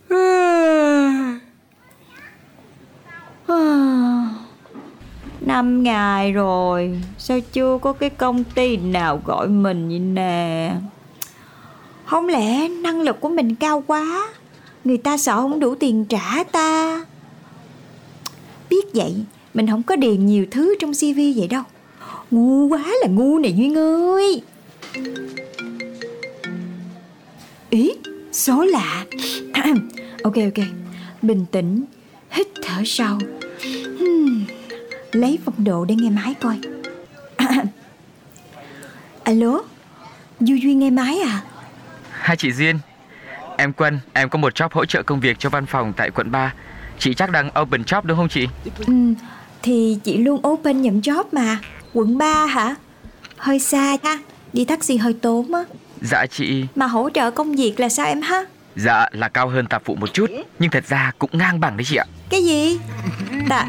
Năm 5.41 5.83
ngày 5.83 6.31
rồi 6.31 7.01
Sao 7.17 7.39
chưa 7.53 7.77
có 7.81 7.93
cái 7.93 8.09
công 8.09 8.43
ty 8.43 8.77
nào 8.77 9.21
gọi 9.25 9.47
mình 9.47 9.89
vậy 9.89 9.99
nè? 9.99 10.71
Không 12.05 12.27
lẽ 12.27 12.67
năng 12.67 13.01
lực 13.01 13.21
của 13.21 13.29
mình 13.29 13.55
cao 13.55 13.83
quá? 13.87 14.33
Người 14.83 14.97
ta 14.97 15.17
sợ 15.17 15.35
không 15.35 15.59
đủ 15.59 15.75
tiền 15.75 16.05
trả 16.05 16.43
ta? 16.51 17.05
Biết 18.69 18.85
vậy 18.93 19.15
Mình 19.55 19.67
không 19.67 19.83
có 19.83 19.95
điền 19.95 20.25
nhiều 20.25 20.45
thứ 20.51 20.75
trong 20.79 20.91
CV 20.93 21.17
vậy 21.35 21.47
đâu. 21.49 21.63
Ngu 22.31 22.67
quá 22.67 22.83
là 23.01 23.07
ngu 23.07 23.39
nè 23.39 23.49
Duyên 23.49 23.77
ơi. 23.77 24.41
Ý 27.69 27.91
Số 28.31 28.63
lạ. 28.65 29.05
Ok 30.23 30.35
ok. 30.35 30.65
Bình 31.21 31.45
tĩnh 31.51 31.83
Hít 32.31 32.47
thở 32.63 32.81
sâu. 32.85 33.17
Hmm, 33.99 34.43
Lấy 35.11 35.39
phong 35.45 35.63
độ 35.63 35.85
để 35.85 35.95
nghe 35.95 36.09
máy 36.09 36.33
coi. 36.41 36.59
Alo 39.23 39.61
Du 40.39 40.55
Duyên 40.55 40.79
nghe 40.79 40.89
máy 40.89 41.19
à? 41.19 41.41
Hai 42.09 42.37
chị 42.37 42.51
Duyên. 42.51 42.79
Em 43.57 43.73
Quân, 43.73 43.99
em 44.13 44.29
có 44.29 44.37
một 44.39 44.53
job 44.53 44.69
hỗ 44.71 44.85
trợ 44.85 45.03
công 45.03 45.19
việc 45.19 45.39
cho 45.39 45.49
văn 45.49 45.65
phòng 45.65 45.93
tại 45.97 46.11
quận 46.11 46.31
3 46.31 46.53
Chị 46.99 47.13
chắc 47.13 47.31
đang 47.31 47.49
open 47.61 47.81
job 47.81 48.01
đúng 48.03 48.17
không 48.17 48.29
chị? 48.29 48.47
ừ, 48.87 48.93
Thì 49.65 49.97
chị 50.03 50.17
luôn 50.17 50.47
open 50.47 50.81
nhận 50.81 51.01
job 51.01 51.23
mà. 51.31 51.59
Quận 51.93 52.17
3 52.17 52.45
hả? 52.45 52.75
Hơi 53.37 53.59
xa 53.59 53.97
ha 54.03 54.17
Đi 54.53 54.65
taxi 54.65 54.97
hơi 54.97 55.13
tốn 55.21 55.53
á. 55.53 55.63
Dạ 56.01 56.25
chị. 56.25 56.65
Mà 56.75 56.87
hỗ 56.87 57.09
trợ 57.09 57.31
công 57.31 57.55
việc 57.55 57.79
là 57.79 57.89
sao 57.89 58.05
em 58.05 58.21
ha? 58.21 58.45
Dạ 58.75 59.09
là 59.11 59.29
cao 59.29 59.47
hơn 59.47 59.65
tạp 59.67 59.85
vụ 59.85 59.95
một 59.95 60.13
chút. 60.13 60.29
Nhưng 60.59 60.71
thật 60.71 60.83
ra 60.87 61.11
cũng 61.19 61.29
ngang 61.33 61.59
bằng 61.59 61.77
đấy 61.77 61.85
chị 61.85 61.95
ạ. 61.95 62.05
Cái 62.29 62.43
gì? 62.45 62.79
Tạp 63.49 63.67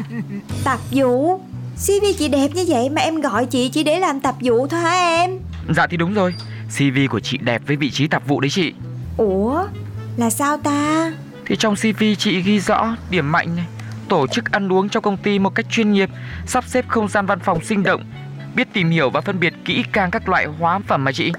Tạp 0.63 0.79
vụ. 0.91 1.41
CV 1.75 2.05
chị 2.17 2.27
đẹp 2.27 2.47
như 2.55 2.65
vậy 2.67 2.89
mà 2.89 3.01
em 3.01 3.21
gọi 3.21 3.45
chị 3.45 3.69
chỉ 3.69 3.83
để 3.83 3.99
làm 3.99 4.19
tạp 4.19 4.35
vụ 4.41 4.67
thôi 4.67 4.79
hả 4.79 4.91
em? 4.91 5.39
Dạ 5.75 5.87
thì 5.87 5.97
đúng 5.97 6.13
rồi. 6.13 6.33
CV 6.77 6.97
của 7.09 7.19
chị 7.19 7.37
đẹp 7.37 7.61
với 7.67 7.75
vị 7.75 7.91
trí 7.91 8.07
tạp 8.07 8.27
vụ 8.27 8.39
đấy 8.39 8.49
chị. 8.49 8.73
Ủa? 9.17 9.63
Là 10.17 10.29
sao 10.29 10.57
ta? 10.57 11.11
Thì 11.45 11.55
trong 11.55 11.75
CV 11.75 12.03
chị 12.17 12.41
ghi 12.41 12.59
rõ 12.59 12.95
điểm 13.09 13.31
mạnh 13.31 13.55
này 13.55 13.65
Tổ 14.09 14.27
chức 14.27 14.51
ăn 14.51 14.73
uống 14.73 14.89
cho 14.89 14.99
công 14.99 15.17
ty 15.17 15.39
một 15.39 15.55
cách 15.55 15.65
chuyên 15.69 15.93
nghiệp 15.93 16.09
Sắp 16.45 16.63
xếp 16.67 16.85
không 16.87 17.07
gian 17.07 17.25
văn 17.25 17.39
phòng 17.39 17.63
sinh 17.63 17.83
động 17.83 18.03
Biết 18.55 18.67
tìm 18.73 18.89
hiểu 18.89 19.09
và 19.09 19.21
phân 19.21 19.39
biệt 19.39 19.53
kỹ 19.65 19.83
càng 19.91 20.11
các 20.11 20.29
loại 20.29 20.45
hóa 20.45 20.79
phẩm 20.87 21.03
mà 21.03 21.11
chị. 21.11 21.31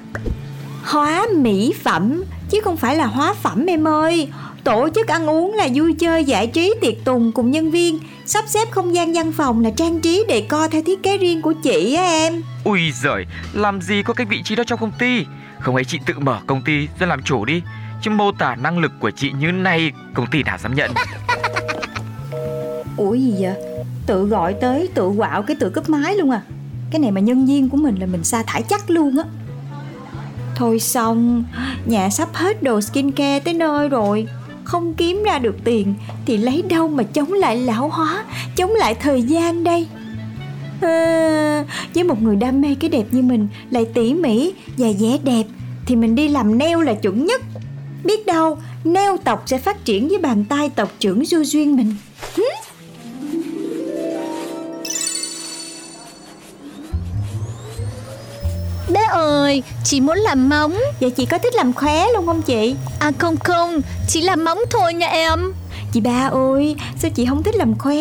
Hóa 0.85 1.27
mỹ 1.37 1.75
phẩm 1.85 2.25
Chứ 2.51 2.61
không 2.65 2.77
phải 2.77 2.97
là 2.97 3.07
hóa 3.07 3.35
phẩm 3.43 3.67
em 3.67 3.89
ơi. 3.89 4.29
Tổ 4.65 4.89
chức 4.95 5.09
ăn 5.09 5.31
uống 5.31 5.55
là 5.55 5.69
vui 5.75 5.95
chơi 5.99 6.25
giải 6.25 6.47
trí 6.47 6.75
tiệc 6.81 7.05
tùng 7.05 7.33
cùng 7.33 7.51
nhân 7.51 7.71
viên. 7.71 7.99
Sắp 8.27 8.45
xếp 8.49 8.71
không 8.71 8.95
gian 8.95 9.13
văn 9.13 9.33
phòng 9.33 9.65
là 9.65 9.71
trang 9.77 10.01
trí 10.01 10.25
đề 10.29 10.41
co 10.49 10.69
theo 10.69 10.83
thiết 10.87 11.03
kế 11.03 11.19
riêng 11.19 11.43
của 11.43 11.53
chị 11.63 11.95
á 11.95 12.03
em. 12.03 12.43
Ui 12.65 12.93
giời, 12.93 13.27
làm 13.53 13.81
gì 13.81 14.03
có 14.03 14.15
cái 14.15 14.27
vị 14.27 14.43
trí 14.43 14.57
đó 14.57 14.65
trong 14.67 14.79
công 14.79 14.93
ty? 14.99 15.25
Không 15.61 15.75
ấy 15.75 15.85
chị 15.85 15.99
tự 16.07 16.19
mở 16.19 16.41
công 16.47 16.63
ty 16.63 16.89
ra 16.99 17.07
làm 17.07 17.23
chủ 17.23 17.45
đi 17.45 17.63
Chứ 18.03 18.11
mô 18.11 18.33
tả 18.33 18.55
năng 18.55 18.79
lực 18.79 18.93
của 19.01 19.11
chị 19.11 19.33
như 19.33 19.53
này 19.53 19.93
Công 20.15 20.27
ty 20.27 20.43
nào 20.43 20.59
dám 20.59 20.75
nhận 20.75 20.91
Ủa 22.99 23.15
gì 23.15 23.35
vậy? 23.41 23.55
Tự 24.07 24.27
gọi 24.27 24.55
tới 24.55 24.89
tự 24.95 25.13
quạo 25.17 25.43
cái 25.43 25.57
tự 25.61 25.71
cấp 25.71 25.91
máy 25.91 26.17
luôn 26.17 26.31
à. 26.31 26.43
Cái 26.91 27.01
này 27.01 27.11
mà 27.11 27.21
nhân 27.21 27.47
viên 27.47 27.69
của 27.69 27.77
mình 27.77 27.97
là 28.01 28.07
mình 28.07 28.25
sa 28.25 28.43
thải 28.43 28.63
chắc 28.63 28.91
luôn 28.91 29.19
á. 29.19 29.25
Thôi 30.57 30.81
xong 30.81 31.45
Nhà 31.87 32.11
sắp 32.11 32.29
hết 32.33 32.63
đồ 32.63 32.81
skincare 32.81 33.41
tới 33.41 33.55
nơi 33.55 33.89
rồi. 33.89 34.27
Không 34.65 34.95
kiếm 34.95 35.23
ra 35.23 35.39
được 35.39 35.57
tiền 35.65 35.95
Thì 36.27 36.37
lấy 36.37 36.63
đâu 36.63 36.89
mà 36.89 37.03
chống 37.03 37.33
lại 37.33 37.57
lão 37.57 37.89
hóa 37.89 38.25
Chống 38.57 38.71
lại 38.71 38.95
thời 38.95 39.23
gian 39.23 39.65
đây. 39.65 39.87
À, 40.81 41.65
Với 41.95 42.05
một 42.05 42.23
người 42.23 42.37
đam 42.37 42.61
mê 42.61 42.75
cái 42.81 42.91
đẹp 42.91 43.05
như 43.11 43.23
mình 43.23 43.49
Lại 43.71 43.85
tỉ 43.95 44.15
mỉ 44.15 44.53
và 44.79 44.89
vẻ 44.99 45.19
đẹp 45.25 45.45
Thì 45.87 45.97
mình 45.97 46.15
đi 46.15 46.29
làm 46.29 46.59
nail 46.59 46.85
là 46.85 46.95
chuẩn 46.95 47.27
nhất. 47.27 47.43
Biết 48.05 48.27
đâu 48.27 48.59
nail 48.85 49.17
tộc 49.25 49.43
sẽ 49.47 49.59
phát 49.59 49.85
triển 49.85 50.09
với 50.09 50.19
bàn 50.19 50.45
tay 50.49 50.71
tộc 50.71 50.93
trưởng 50.99 51.25
du 51.25 51.45
duyên 51.45 51.77
mình. 51.77 51.95
Hmm. 52.37 52.58
Ơi, 59.43 59.63
chị 59.85 60.01
muốn 60.01 60.19
làm 60.19 60.49
móng 60.49 60.79
Vậy 61.01 61.11
chị 61.11 61.27
có 61.27 61.39
thích 61.39 61.55
làm 61.55 61.73
khóe 61.73 62.07
luôn 62.15 62.27
không 62.27 62.43
chị? 62.43 62.77
À 62.99 63.13
không 63.19 63.37
không, 63.37 63.81
chỉ 64.09 64.21
làm 64.21 64.45
móng 64.45 64.59
thôi 64.71 64.95
nha 64.95 65.07
em 65.07 65.53
Chị 65.93 66.01
ba 66.01 66.31
ơi, 66.33 66.77
sao 66.99 67.11
chị 67.11 67.27
không 67.27 67.43
thích 67.43 67.55
làm 67.55 67.79
khóe? 67.79 67.97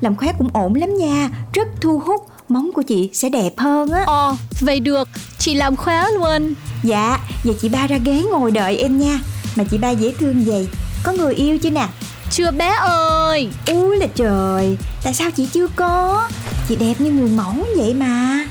Làm 0.00 0.16
khóe 0.16 0.32
cũng 0.38 0.48
ổn 0.54 0.74
lắm 0.74 0.96
nha, 0.96 1.28
rất 1.52 1.68
thu 1.80 1.98
hút 1.98 2.26
Móng 2.48 2.70
của 2.74 2.82
chị 2.82 3.10
sẽ 3.12 3.28
đẹp 3.28 3.52
hơn 3.56 3.90
á 3.90 4.04
Ồ, 4.06 4.34
vậy 4.60 4.80
được, 4.80 5.08
chị 5.38 5.54
làm 5.54 5.76
khóe 5.76 6.04
luôn 6.14 6.54
Dạ, 6.82 7.18
vậy 7.44 7.54
chị 7.60 7.68
ba 7.68 7.86
ra 7.86 7.96
ghế 8.04 8.22
ngồi 8.30 8.50
đợi 8.50 8.76
em 8.78 8.98
nha 8.98 9.18
Mà 9.56 9.64
chị 9.70 9.78
ba 9.78 9.90
dễ 9.90 10.12
thương 10.18 10.44
vậy 10.44 10.68
Có 11.02 11.12
người 11.12 11.34
yêu 11.34 11.58
chưa 11.58 11.70
nè? 11.70 11.86
Chưa 12.30 12.50
bé 12.50 12.74
ơi 12.80 13.48
Úi 13.66 13.96
là 13.96 14.06
trời, 14.14 14.76
tại 15.04 15.14
sao 15.14 15.30
chị 15.30 15.46
chưa 15.52 15.66
có? 15.76 16.28
Chị 16.68 16.76
đẹp 16.76 16.94
như 16.98 17.10
người 17.10 17.30
mẫu 17.30 17.54
vậy 17.76 17.94
mà 17.94 18.44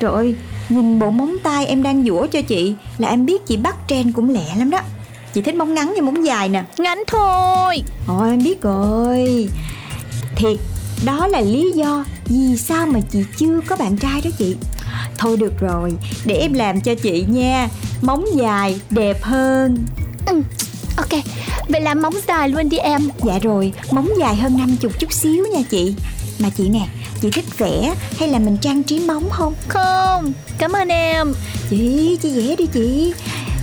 Trời 0.00 0.12
ơi, 0.12 0.34
nhìn 0.68 0.98
bộ 0.98 1.10
móng 1.10 1.36
tay 1.42 1.66
em 1.66 1.82
đang 1.82 2.04
dũa 2.04 2.26
cho 2.26 2.42
chị 2.42 2.74
Là 2.98 3.08
em 3.08 3.26
biết 3.26 3.46
chị 3.46 3.56
bắt 3.56 3.76
trend 3.88 4.14
cũng 4.14 4.30
lẹ 4.30 4.56
lắm 4.56 4.70
đó. 4.70 4.80
Chị 5.32 5.42
thích 5.42 5.54
móng 5.54 5.74
ngắn 5.74 5.88
hay 5.88 6.00
móng 6.00 6.26
dài 6.26 6.48
nè? 6.48 6.64
Ngắn 6.78 7.02
thôi. 7.06 7.82
Ôi 8.06 8.30
em 8.30 8.42
biết 8.44 8.62
rồi. 8.62 9.48
Thiệt 10.36 10.56
Đó 11.04 11.26
là 11.26 11.40
lý 11.40 11.72
do 11.74 12.04
Vì 12.24 12.56
sao 12.56 12.86
mà 12.86 13.00
chị 13.12 13.24
chưa 13.38 13.60
có 13.66 13.76
bạn 13.76 13.96
trai 13.96 14.20
đó 14.24 14.30
chị. 14.38 14.56
Thôi 15.18 15.36
được 15.36 15.60
rồi 15.60 15.92
Để 16.24 16.34
em 16.34 16.52
làm 16.54 16.80
cho 16.80 16.94
chị 16.94 17.24
nha. 17.28 17.68
Móng 18.02 18.24
dài 18.36 18.80
đẹp 18.90 19.22
hơn. 19.22 19.78
Ừ, 20.26 20.42
Ok, 20.96 21.22
vậy 21.68 21.80
làm 21.80 22.02
móng 22.02 22.14
dài 22.28 22.48
luôn 22.48 22.68
đi 22.68 22.78
em. 22.78 23.08
Dạ 23.24 23.38
rồi 23.38 23.72
Móng 23.90 24.08
dài 24.18 24.36
hơn 24.36 24.56
50 24.56 24.92
chút 24.98 25.12
xíu 25.12 25.46
nha 25.54 25.60
chị. 25.70 25.94
Mà 26.38 26.50
chị 26.56 26.68
nè 26.68 26.86
Chị 27.20 27.30
thích 27.30 27.58
vẽ 27.58 27.94
hay 28.18 28.28
là 28.28 28.38
mình 28.38 28.56
trang 28.60 28.82
trí 28.82 28.98
móng 28.98 29.30
không? 29.30 29.54
Không, 29.68 30.32
cảm 30.58 30.72
ơn 30.72 30.88
em. 30.88 31.34
Chị, 31.70 32.18
chị 32.22 32.30
vẽ 32.30 32.56
đi 32.56 32.66
chị. 32.72 33.12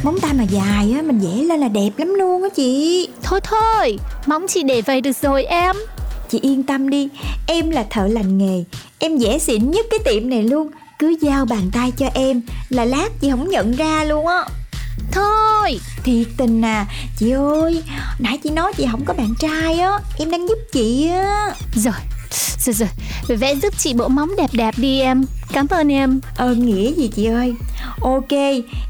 Móng 0.04 0.20
tay 0.22 0.34
mà 0.34 0.44
dài 0.44 0.92
á 0.96 1.02
Mình 1.02 1.20
vẽ 1.20 1.44
lên 1.44 1.60
là 1.60 1.68
đẹp 1.68 1.90
lắm 1.98 2.14
luôn 2.14 2.44
á 2.44 2.50
chị. 2.56 3.08
Thôi 3.24 3.40
thôi, 3.44 4.00
móng 4.26 4.46
chị 4.48 4.64
để 4.64 4.82
vậy 4.82 5.02
được 5.02 5.18
rồi 5.22 5.44
em. 5.44 5.76
Chị 6.30 6.40
yên 6.42 6.64
tâm 6.64 6.90
đi 6.90 7.10
Em 7.48 7.70
là 7.70 7.86
thợ 7.90 8.08
lành 8.08 8.38
nghề. 8.38 8.64
Em 9.00 9.18
vẽ 9.18 9.40
xịn 9.40 9.72
nhất 9.72 9.86
cái 9.90 10.00
tiệm 10.06 10.30
này 10.30 10.44
luôn. 10.44 10.70
Cứ 11.00 11.16
giao 11.22 11.46
bàn 11.46 11.70
tay 11.74 11.92
cho 11.98 12.06
em 12.14 12.42
Là 12.70 12.86
lát 12.86 13.10
chị 13.22 13.30
không 13.30 13.50
nhận 13.50 13.76
ra 13.76 14.04
luôn 14.04 14.28
á. 14.28 14.46
Thôi, 15.12 15.80
Thiệt 16.04 16.28
tình 16.38 16.62
à 16.62 16.86
Chị 17.18 17.32
ơi. 17.32 17.84
Nãy 18.20 18.38
chị 18.44 18.50
nói 18.50 18.74
chị 18.74 18.88
không 18.92 19.06
có 19.06 19.14
bạn 19.14 19.34
trai 19.40 19.80
á 19.80 20.00
Em 20.18 20.32
đang 20.32 20.48
giúp 20.48 20.58
chị 20.72 21.08
á. 21.08 21.56
Rồi, 21.76 21.94
rồi 22.60 22.74
rồi. 22.74 22.90
Vẽ 23.38 23.56
giúp 23.56 23.74
chị 23.78 23.94
bộ 23.94 24.08
móng 24.08 24.36
đẹp 24.36 24.50
đẹp 24.52 24.74
đi 24.78 25.02
em. 25.02 25.26
Cảm 25.54 25.68
ơn 25.70 25.92
em. 25.92 26.22
Ơn 26.38 26.66
nghĩa 26.66 26.92
gì 26.92 27.10
chị 27.16 27.26
ơi? 27.26 27.54
Ok 28.02 28.32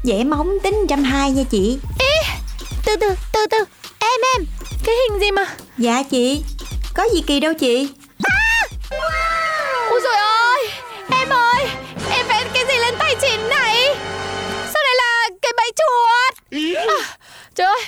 Vẽ 0.04 0.24
móng 0.24 0.58
tính 0.62 0.74
120 0.74 1.30
nha 1.30 1.42
chị. 1.50 1.78
Từ 2.86 2.96
từ 3.00 3.08
từ 3.32 3.46
từ. 3.50 3.58
Em 3.98 4.20
em 4.36 4.46
Cái 4.84 4.94
hình 4.94 5.20
gì 5.20 5.30
mà? 5.30 5.44
Dạ 5.78 6.02
chị. 6.02 6.42
Có 6.94 7.04
gì 7.14 7.22
kỳ 7.26 7.40
đâu 7.40 7.54
chị. 7.54 7.88
Ôi 9.90 10.00
rồi 10.04 10.14
ơi! 10.14 10.68
Em 11.10 11.28
ơi 11.28 11.66
Em 12.10 12.26
vẽ 12.28 12.44
cái 12.54 12.64
gì 12.68 12.74
lên 12.80 12.94
tay 12.98 13.14
chị 13.20 13.28
này? 13.48 13.76
Sao 14.48 14.82
lại 14.82 14.94
là 14.96 15.28
cái 15.42 15.52
bẫy 15.56 15.70
chuột? 15.76 16.34
À, 16.76 17.16
Trời 17.54 17.66
ơi 17.66 17.82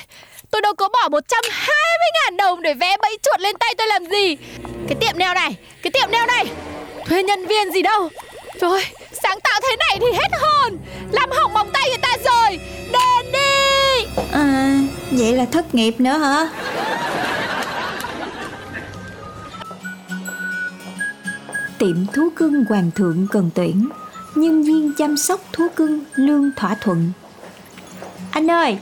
đâu 0.69 0.75
có 0.75 0.89
bỏ 0.89 1.09
120 1.09 1.73
ngàn 2.15 2.37
đồng 2.37 2.63
để 2.63 2.75
vẽ 2.75 2.97
bẫy 3.03 3.19
chuột 3.23 3.41
lên 3.41 3.57
tay 3.61 3.75
tôi 3.79 3.87
làm 3.87 4.05
gì? 4.05 4.37
Cái 4.89 4.97
tiệm 5.01 5.19
nail 5.19 5.35
này, 5.35 5.57
Cái 5.83 5.91
tiệm 5.91 6.11
nail 6.11 6.27
này. 6.27 6.45
Thuê 7.07 7.23
nhân 7.23 7.47
viên 7.47 7.73
gì 7.73 7.83
đâu. 7.83 8.09
Trời 8.61 8.71
ơi 8.71 8.85
Sáng 9.23 9.41
tạo 9.41 9.61
thế 9.63 9.77
này 9.77 9.99
thì 10.01 10.07
hết 10.13 10.39
hồn. 10.41 10.79
Làm 11.11 11.31
hỏng 11.31 11.53
móng 11.53 11.71
tay 11.73 11.89
người 11.89 11.99
ta 11.99 12.17
rồi. 12.25 12.59
Đền 12.93 13.33
đi. 13.33 14.07
À 14.33 14.79
Vậy 15.11 15.33
là 15.33 15.45
thất 15.45 15.75
nghiệp 15.75 16.01
nữa 16.01 16.19
hả? 16.19 16.49
Tiệm 21.79 22.07
thú 22.15 22.29
cưng 22.37 22.65
Hoàng 22.69 22.91
thượng 22.95 23.27
cần 23.31 23.51
tuyển, 23.55 23.89
Nhân 24.35 24.63
viên 24.63 24.93
chăm 24.99 25.17
sóc 25.17 25.41
thú 25.53 25.69
cưng 25.77 26.05
lương 26.15 26.51
thỏa 26.57 26.75
thuận. 26.75 27.13
Anh 28.31 28.51
ơi 28.51 28.79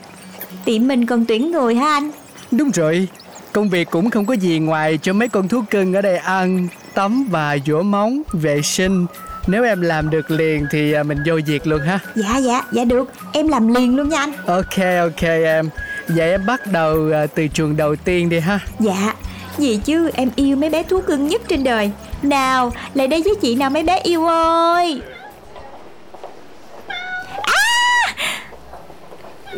Tiệm 0.66 0.88
mình 0.88 1.06
cần 1.06 1.24
tuyển 1.28 1.50
người 1.50 1.74
hả 1.74 1.86
anh 1.86 2.10
Đúng 2.50 2.70
rồi, 2.70 3.08
công 3.52 3.68
việc 3.68 3.90
cũng 3.90 4.10
không 4.10 4.26
có 4.26 4.34
gì 4.34 4.58
ngoài 4.58 4.98
cho 5.02 5.12
mấy 5.12 5.28
con 5.28 5.48
thú 5.48 5.62
cưng 5.70 5.94
ở 5.94 6.02
đây 6.02 6.16
ăn, 6.16 6.68
tắm 6.94 7.26
và 7.30 7.58
dũa 7.66 7.82
móng, 7.82 8.22
vệ 8.32 8.62
sinh. 8.62 9.06
Nếu 9.46 9.64
em 9.64 9.80
làm 9.80 10.10
được 10.10 10.30
liền 10.30 10.66
thì 10.70 10.92
à, 10.92 11.02
mình 11.02 11.18
vô 11.26 11.34
việc 11.46 11.66
luôn 11.66 11.80
ha. 11.80 11.98
Dạ 12.14 12.36
dạ 12.36 12.62
dạ 12.72 12.84
được 12.84 13.12
Em 13.32 13.48
làm 13.48 13.74
liền 13.74 13.96
luôn 13.96 14.08
nha 14.08 14.18
anh 14.18 14.32
Ok 14.46 14.76
ok 15.00 15.22
em. 15.22 15.68
Vậy 16.08 16.30
em 16.30 16.46
bắt 16.46 16.60
đầu 16.72 17.10
à, 17.12 17.26
từ 17.26 17.48
chuồng 17.54 17.76
đầu 17.76 17.96
tiên 17.96 18.28
đi 18.28 18.40
ha. 18.40 18.60
Dạ 18.80 19.14
Gì 19.58 19.80
chứ 19.84 20.10
em 20.14 20.30
yêu 20.36 20.56
mấy 20.56 20.70
bé 20.70 20.82
thú 20.82 21.00
cưng 21.00 21.28
nhất 21.28 21.42
trên 21.48 21.64
đời 21.64 21.90
Nào 22.22 22.72
lại 22.94 23.08
đây 23.08 23.22
với 23.22 23.34
chị 23.40 23.54
nào 23.54 23.70
mấy 23.70 23.82
bé 23.82 24.00
yêu 24.02 24.26
ơi 24.26 25.00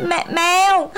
Mẹ, 0.07 0.25
Mèo 0.33 0.89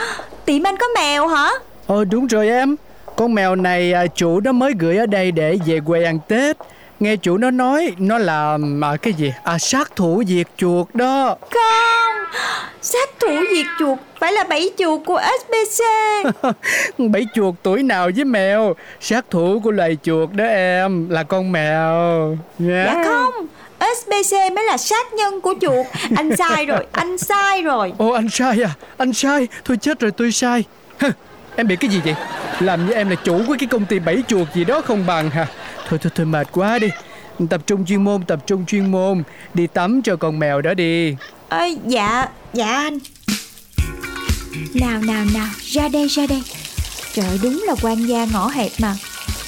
Tiệm 0.46 0.64
anh 0.64 0.78
có 0.78 0.86
mèo 0.96 1.28
hả 1.28 1.52
Ồ 1.88 2.04
đúng 2.04 2.28
rồi 2.28 2.50
em. 2.50 2.76
Con 3.16 3.34
mèo 3.34 3.56
này 3.56 3.94
à, 3.94 4.08
chủ 4.08 4.40
nó 4.40 4.52
mới 4.52 4.74
gửi 4.80 4.98
ở 4.98 5.06
đây 5.06 5.32
để 5.32 5.58
về 5.66 5.80
quê 5.86 6.04
ăn 6.04 6.20
Tết. 6.28 6.58
Nghe 7.00 7.16
chủ 7.16 7.38
nó 7.38 7.52
nói 7.52 7.92
nó 7.98 8.18
là 8.18 8.58
à, 8.82 8.98
cái 9.02 9.14
gì? 9.14 9.34
À 9.44 9.58
sát 9.58 9.96
thủ 9.96 10.24
diệt 10.28 10.48
chuột 10.58 10.88
đó. 10.94 11.38
Không 11.52 12.42
Sát 12.82 13.10
thủ 13.20 13.28
diệt 13.56 13.66
chuột 13.80 13.98
Phải 14.20 14.34
là 14.34 14.44
bẫy 14.44 14.72
chuột 14.78 15.02
của 15.06 15.22
SBC 15.42 15.84
Bẫy 17.12 17.26
chuột 17.34 17.56
tuổi 17.64 17.84
nào 17.84 18.10
với 18.16 18.26
mèo? 18.26 18.76
Sát 19.00 19.26
thủ 19.30 19.62
của 19.64 19.72
loài 19.72 19.98
chuột 20.04 20.30
đó 20.34 20.46
em 20.46 21.10
là 21.10 21.24
con 21.24 21.52
mèo. 21.52 22.38
Nhá. 22.60 22.86
Dạ 22.86 23.04
không 23.04 23.48
SBC 23.82 24.32
mới 24.56 24.66
là 24.66 24.78
sát 24.78 25.14
nhân 25.14 25.42
của 25.42 25.54
chuột 25.62 25.86
Anh 26.16 26.38
sai 26.38 26.66
rồi 26.66 26.86
Anh 26.92 27.18
sai 27.18 27.62
rồi. 27.62 27.94
Ồ 27.98 28.10
anh 28.10 28.30
sai 28.30 28.62
à? 28.64 28.74
Anh 28.98 29.14
sai 29.14 29.48
Thôi 29.66 29.78
chết 29.82 30.00
rồi 30.00 30.12
tôi 30.12 30.32
sai. 30.32 30.64
Hừ, 31.00 31.10
Em 31.56 31.68
bị 31.68 31.76
cái 31.76 31.90
gì 31.92 32.02
vậy? 32.06 32.16
Làm 32.60 32.86
như 32.88 32.94
em 32.94 33.10
là 33.10 33.16
chủ 33.16 33.42
của 33.48 33.56
cái 33.60 33.68
công 33.72 33.86
ty 33.86 34.00
bẫy 34.00 34.24
chuột 34.28 34.48
gì 34.54 34.64
đó 34.66 34.82
không 34.82 35.06
bằng 35.06 35.30
hả? 35.30 35.48
Thôi 35.90 36.00
thôi 36.04 36.12
thôi 36.16 36.26
mệt 36.26 36.48
quá 36.52 36.80
đi. 36.80 36.88
Tập 37.50 37.62
trung 37.68 37.86
chuyên 37.86 38.04
môn 38.04 38.24
Tập 38.24 38.40
trung 38.48 38.66
chuyên 38.66 38.92
môn. 38.92 39.24
Đi 39.54 39.68
tắm 39.68 40.02
cho 40.02 40.16
con 40.16 40.40
mèo 40.40 40.62
đó 40.62 40.74
đi. 40.74 41.16
À, 41.50 41.66
Dạ 41.88 42.26
Dạ 42.54 42.66
anh. 42.76 43.00
Nào 44.74 45.02
nào 45.02 45.26
nào 45.34 45.48
Ra 45.66 45.88
đây 45.88 46.08
ra 46.08 46.24
đây. 46.30 46.44
Trời 47.14 47.40
đúng 47.44 47.64
là 47.68 47.76
quan 47.82 48.06
gia 48.08 48.26
ngõ 48.26 48.48
hẹp 48.48 48.72
mà. 48.80 48.96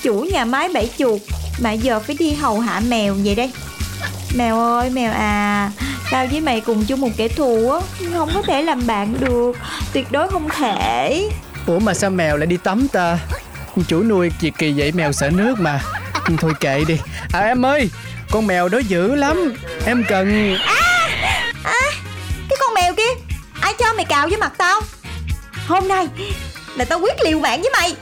Chủ 0.04 0.14
nhà 0.32 0.46
máy 0.46 0.70
bẫy 0.74 0.90
chuột. 0.98 1.22
Mà 1.62 1.72
giờ 1.72 2.00
phải 2.00 2.16
đi 2.20 2.32
hầu 2.34 2.60
hạ 2.60 2.82
mèo 2.90 3.16
vậy 3.24 3.36
đây 3.36 3.52
Mèo 4.34 4.60
ơi 4.60 4.90
mèo 4.90 5.12
à. 5.12 5.72
Tao 6.12 6.28
với 6.32 6.42
mày 6.42 6.62
cùng 6.62 6.86
chung 6.86 7.02
một 7.02 7.10
kẻ 7.18 7.28
thù 7.28 7.72
á 7.72 7.80
Không 8.14 8.30
có 8.34 8.42
thể 8.42 8.62
làm 8.64 8.88
bạn 8.88 9.16
được. 9.20 9.58
Tuyệt 9.94 10.12
đối 10.12 10.28
không 10.28 10.50
thể. 10.50 11.30
Ủa 11.66 11.80
mà 11.80 11.94
sao 11.94 12.10
mèo 12.10 12.38
lại 12.38 12.48
đi 12.48 12.58
tắm 12.58 12.88
ta? 12.88 13.18
Chủ 13.88 14.04
nuôi 14.04 14.32
chị 14.42 14.52
kỳ 14.58 14.74
vậy 14.78 14.92
mèo 14.92 15.12
sợ 15.12 15.30
nước 15.30 15.60
mà. 15.60 15.82
Thôi 16.38 16.54
kệ 16.60 16.84
đi. 16.88 16.98
À 17.34 17.40
em 17.40 17.66
ơi 17.66 17.90
Con 18.32 18.48
mèo 18.48 18.70
đó 18.70 18.78
dữ 18.78 19.16
lắm. 19.16 19.54
Em 19.86 20.04
cần 20.10 20.58
Cái 22.50 22.58
con 22.60 22.74
mèo 22.74 22.94
kia 22.94 23.22
Ai 23.62 23.74
cho 23.80 23.94
mày 23.94 24.06
cào 24.06 24.28
với 24.28 24.38
mặt 24.38 24.54
tao? 24.58 24.82
Hôm 25.68 25.88
nay 25.88 26.08
Là 26.76 26.86
tao 26.86 27.00
quyết 27.00 27.16
liều 27.24 27.40
mạng 27.40 27.62
với 27.62 27.72
mày 27.74 27.96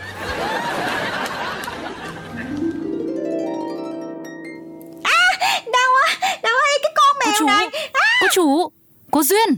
chủ. 8.33 8.71
Cô 9.11 9.23
Duyên 9.23 9.55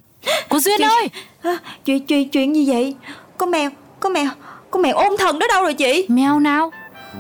Cô 0.50 0.60
Duyên 0.60 0.78
Chị- 0.78 0.84
ơi. 0.84 1.10
À, 1.44 1.58
Chuyện 1.86 2.06
chuyện 2.06 2.30
chuyện 2.30 2.56
gì 2.56 2.66
vậy? 2.74 2.96
Con 3.38 3.52
mèo 3.52 3.70
Con 4.00 4.14
mèo 4.14 4.30
Con 4.72 4.82
mèo 4.82 4.96
ôm 4.96 5.16
thần 5.20 5.40
đó 5.40 5.48
đâu 5.50 5.64
rồi 5.64 5.74
chị? 5.74 6.06
Mèo 6.10 6.40
nào? 6.40 6.72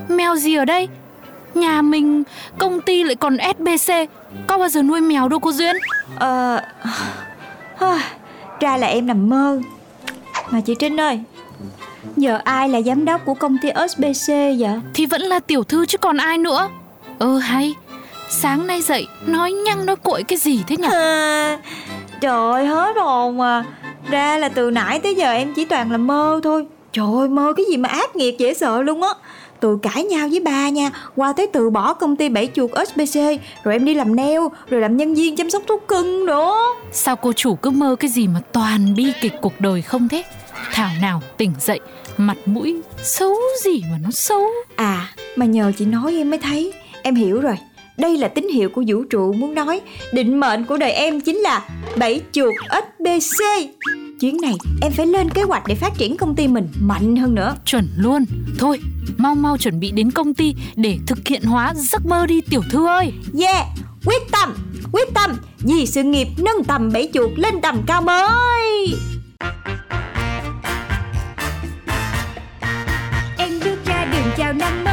Mèo 0.10 0.36
gì 0.36 0.56
ở 0.56 0.66
đây? 0.66 0.88
Nhà 1.54 1.82
mình 1.82 2.24
Công 2.58 2.82
ty 2.82 3.04
lại 3.04 3.16
còn 3.16 3.38
SBC 3.38 3.94
Có 4.48 4.58
bao 4.58 4.70
giờ 4.70 4.82
nuôi 4.84 5.02
mèo 5.02 5.28
đâu 5.30 5.40
cô 5.40 5.52
Duyên? 5.52 5.76
Ờ 6.20 6.62
à, 7.80 8.00
Ra 8.60 8.78
là 8.78 8.88
em 8.88 9.08
nằm 9.08 9.30
mơ. 9.30 9.60
Mà 10.50 10.62
chị 10.62 10.76
Trinh 10.80 11.00
ơi 11.00 11.20
Giờ 12.18 12.40
ai 12.44 12.70
là 12.70 12.82
giám 12.82 13.06
đốc 13.06 13.26
của 13.26 13.34
công 13.34 13.58
ty 13.62 13.70
SBC 13.90 14.28
vậy? 14.60 14.80
Thì 14.94 15.06
vẫn 15.06 15.22
là 15.22 15.40
tiểu 15.40 15.64
thư 15.64 15.86
chứ 15.86 15.98
còn 15.98 16.18
ai 16.18 16.38
nữa. 16.38 16.70
Ơ 17.20 17.38
hay 17.38 17.74
Sáng 18.36 18.68
nay 18.68 18.82
dậy 18.82 19.08
Nói 19.26 19.52
nhăng 19.52 19.86
nói 19.86 19.96
cội 19.96 20.24
cái 20.24 20.38
gì 20.38 20.64
thế 20.68 20.78
nhỉ? 20.78 20.88
À, 20.92 21.60
Trời 22.22 22.52
ơi 22.52 22.66
hết 22.66 22.96
hồn 22.98 23.38
mà. 23.38 23.64
Ra 24.10 24.38
là 24.38 24.50
từ 24.50 24.72
nãy 24.72 25.00
tới 25.00 25.16
giờ 25.16 25.32
em 25.32 25.54
chỉ 25.54 25.66
toàn 25.66 25.92
là 25.92 25.98
mơ 25.98 26.40
thôi. 26.44 26.66
Trời 26.92 27.06
ơi 27.18 27.30
mơ 27.30 27.54
cái 27.58 27.66
gì 27.70 27.78
mà 27.78 27.90
ác 27.90 28.16
nghiệt 28.16 28.36
dễ 28.40 28.54
sợ 28.54 28.82
luôn 28.82 29.04
á. 29.04 29.10
Từ 29.60 29.78
cãi 29.82 30.04
nhau 30.04 30.28
với 30.32 30.40
ba 30.40 30.70
nha 30.70 30.92
Qua 31.16 31.34
tới 31.34 31.48
từ 31.48 31.70
bỏ 31.70 31.94
công 31.94 32.16
ty 32.16 32.30
bẫy 32.30 32.50
chuột 32.56 32.72
SBC 32.88 33.20
Rồi 33.64 33.76
em 33.76 33.86
đi 33.86 33.94
làm 33.94 34.16
nail 34.16 34.42
Rồi 34.70 34.82
làm 34.82 34.98
nhân 34.98 35.14
viên 35.14 35.36
chăm 35.36 35.50
sóc 35.50 35.64
thú 35.68 35.80
cưng 35.88 36.26
nữa. 36.26 36.56
Sao 36.92 37.16
cô 37.16 37.34
chủ 37.34 37.56
cứ 37.56 37.70
mơ 37.70 37.96
cái 38.00 38.10
gì 38.10 38.28
mà 38.28 38.40
toàn 38.52 38.96
bi 38.96 39.12
kịch 39.22 39.34
cuộc 39.42 39.54
đời 39.60 39.82
không 39.82 40.10
thế? 40.10 40.24
Thảo 40.72 40.90
nào 41.02 41.22
tỉnh 41.38 41.52
dậy 41.60 41.80
Mặt 42.18 42.38
mũi 42.46 42.82
xấu 43.04 43.36
gì 43.64 43.84
mà 43.92 43.98
nó 44.04 44.10
xấu. 44.12 44.46
À 44.76 45.08
mà 45.36 45.46
nhờ 45.46 45.72
chị 45.78 45.86
nói 45.86 46.14
em 46.14 46.30
mới 46.30 46.40
thấy. 46.40 46.74
Em 47.04 47.16
hiểu 47.16 47.42
rồi 47.42 47.58
Đây 47.98 48.18
là 48.18 48.28
tín 48.28 48.48
hiệu 48.54 48.70
của 48.70 48.84
vũ 48.88 49.04
trụ 49.04 49.34
muốn 49.34 49.56
nói. 49.56 49.82
Định 50.14 50.40
mệnh 50.40 50.66
của 50.66 50.78
đời 50.78 50.92
em 50.92 51.22
chính 51.22 51.38
là 51.38 51.70
Bẫy 51.98 52.22
chuột 52.32 52.54
SBC 52.72 53.46
Chuyến 54.20 54.38
này 54.42 54.54
em 54.82 54.92
phải 54.92 55.08
lên 55.08 55.30
kế 55.30 55.42
hoạch 55.44 55.64
để 55.68 55.76
phát 55.76 55.94
triển 55.98 56.18
công 56.18 56.36
ty 56.36 56.48
mình 56.48 56.68
mạnh 56.80 57.16
hơn 57.16 57.36
nữa. 57.36 57.56
Chuẩn 57.66 57.88
luôn. 57.98 58.26
Thôi 58.60 58.80
mau 59.18 59.36
mau 59.36 59.58
chuẩn 59.58 59.80
bị 59.80 59.92
đến 59.92 60.12
công 60.12 60.34
ty 60.34 60.56
Để 60.76 60.98
thực 61.08 61.28
hiện 61.28 61.44
hóa 61.44 61.74
giấc 61.76 62.06
mơ 62.06 62.26
đi 62.26 62.42
tiểu 62.42 62.62
thư 62.72 62.88
ơi. 62.88 63.14
Yeah 63.40 63.68
Quyết 64.06 64.22
tâm 64.32 64.54
Quyết 64.92 65.08
tâm. 65.14 65.32
Vì 65.60 65.86
sự 65.86 66.04
nghiệp 66.04 66.28
nâng 66.38 66.64
tầm 66.64 66.92
bẫy 66.94 67.10
chuột 67.14 67.32
lên 67.36 67.62
tầm 67.62 67.82
cao 67.88 68.02
mới. 68.02 68.94
Em 73.38 73.60
bước 73.64 73.86
ra 73.86 74.06
đường 74.06 74.32
chào 74.38 74.54
năm 74.54 74.84
mới 74.84 74.93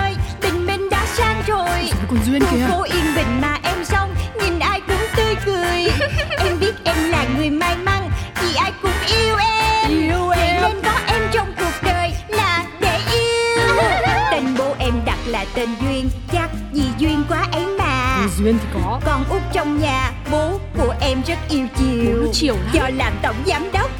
sang 1.47 1.57
rồi 1.57 1.91
Còn 2.09 2.19
Duyên 2.25 2.43
Khu 2.43 2.59
phố 2.69 2.83
yên 2.83 3.05
bình 3.17 3.41
mà 3.41 3.59
em 3.63 3.85
xong 3.85 4.15
Nhìn 4.41 4.59
ai 4.59 4.81
cũng 4.81 5.07
tươi 5.17 5.35
cười. 5.47 5.93
Em 6.39 6.61
biết 6.61 6.75
em 6.85 7.11
là 7.11 7.27
người 7.37 7.51
may 7.51 7.77
mắn 7.77 8.11
Vì 8.43 8.55
ai 8.55 8.73
cũng 8.83 8.91
yêu 9.19 9.37
em. 9.37 9.91
Yêu 9.91 10.29
em. 10.29 10.63
nên 10.63 10.83
có 10.85 10.93
em 11.07 11.23
trong 11.33 11.53
cuộc 11.59 11.83
đời 11.83 12.13
Là 12.29 12.65
để 12.81 12.99
yêu. 13.13 13.75
Tên 14.31 14.45
bố 14.59 14.75
em 14.79 14.95
đặt 15.05 15.19
là 15.27 15.45
tên 15.55 15.69
Duyên 15.81 16.11
Chắc 16.33 16.51
vì 16.73 16.85
duyên 16.99 17.25
quá 17.29 17.47
ấy 17.53 17.67
mà. 17.67 18.27
Duyên 18.39 18.59
thì 18.59 18.67
có. 18.75 19.01
Con 19.05 19.25
út 19.31 19.43
trong 19.53 19.81
nhà 19.81 20.13
Bố 20.31 20.61
của 20.79 20.95
em 21.01 21.23
rất 21.27 21.39
yêu 21.49 21.67
chiều. 21.79 22.23
Bố 22.25 22.33
chiều 22.33 22.55
lắm. 22.55 22.71
Do 22.73 22.89
làm 22.97 23.13
tổng 23.23 23.37
giám 23.47 23.73
đốc 23.73 24.00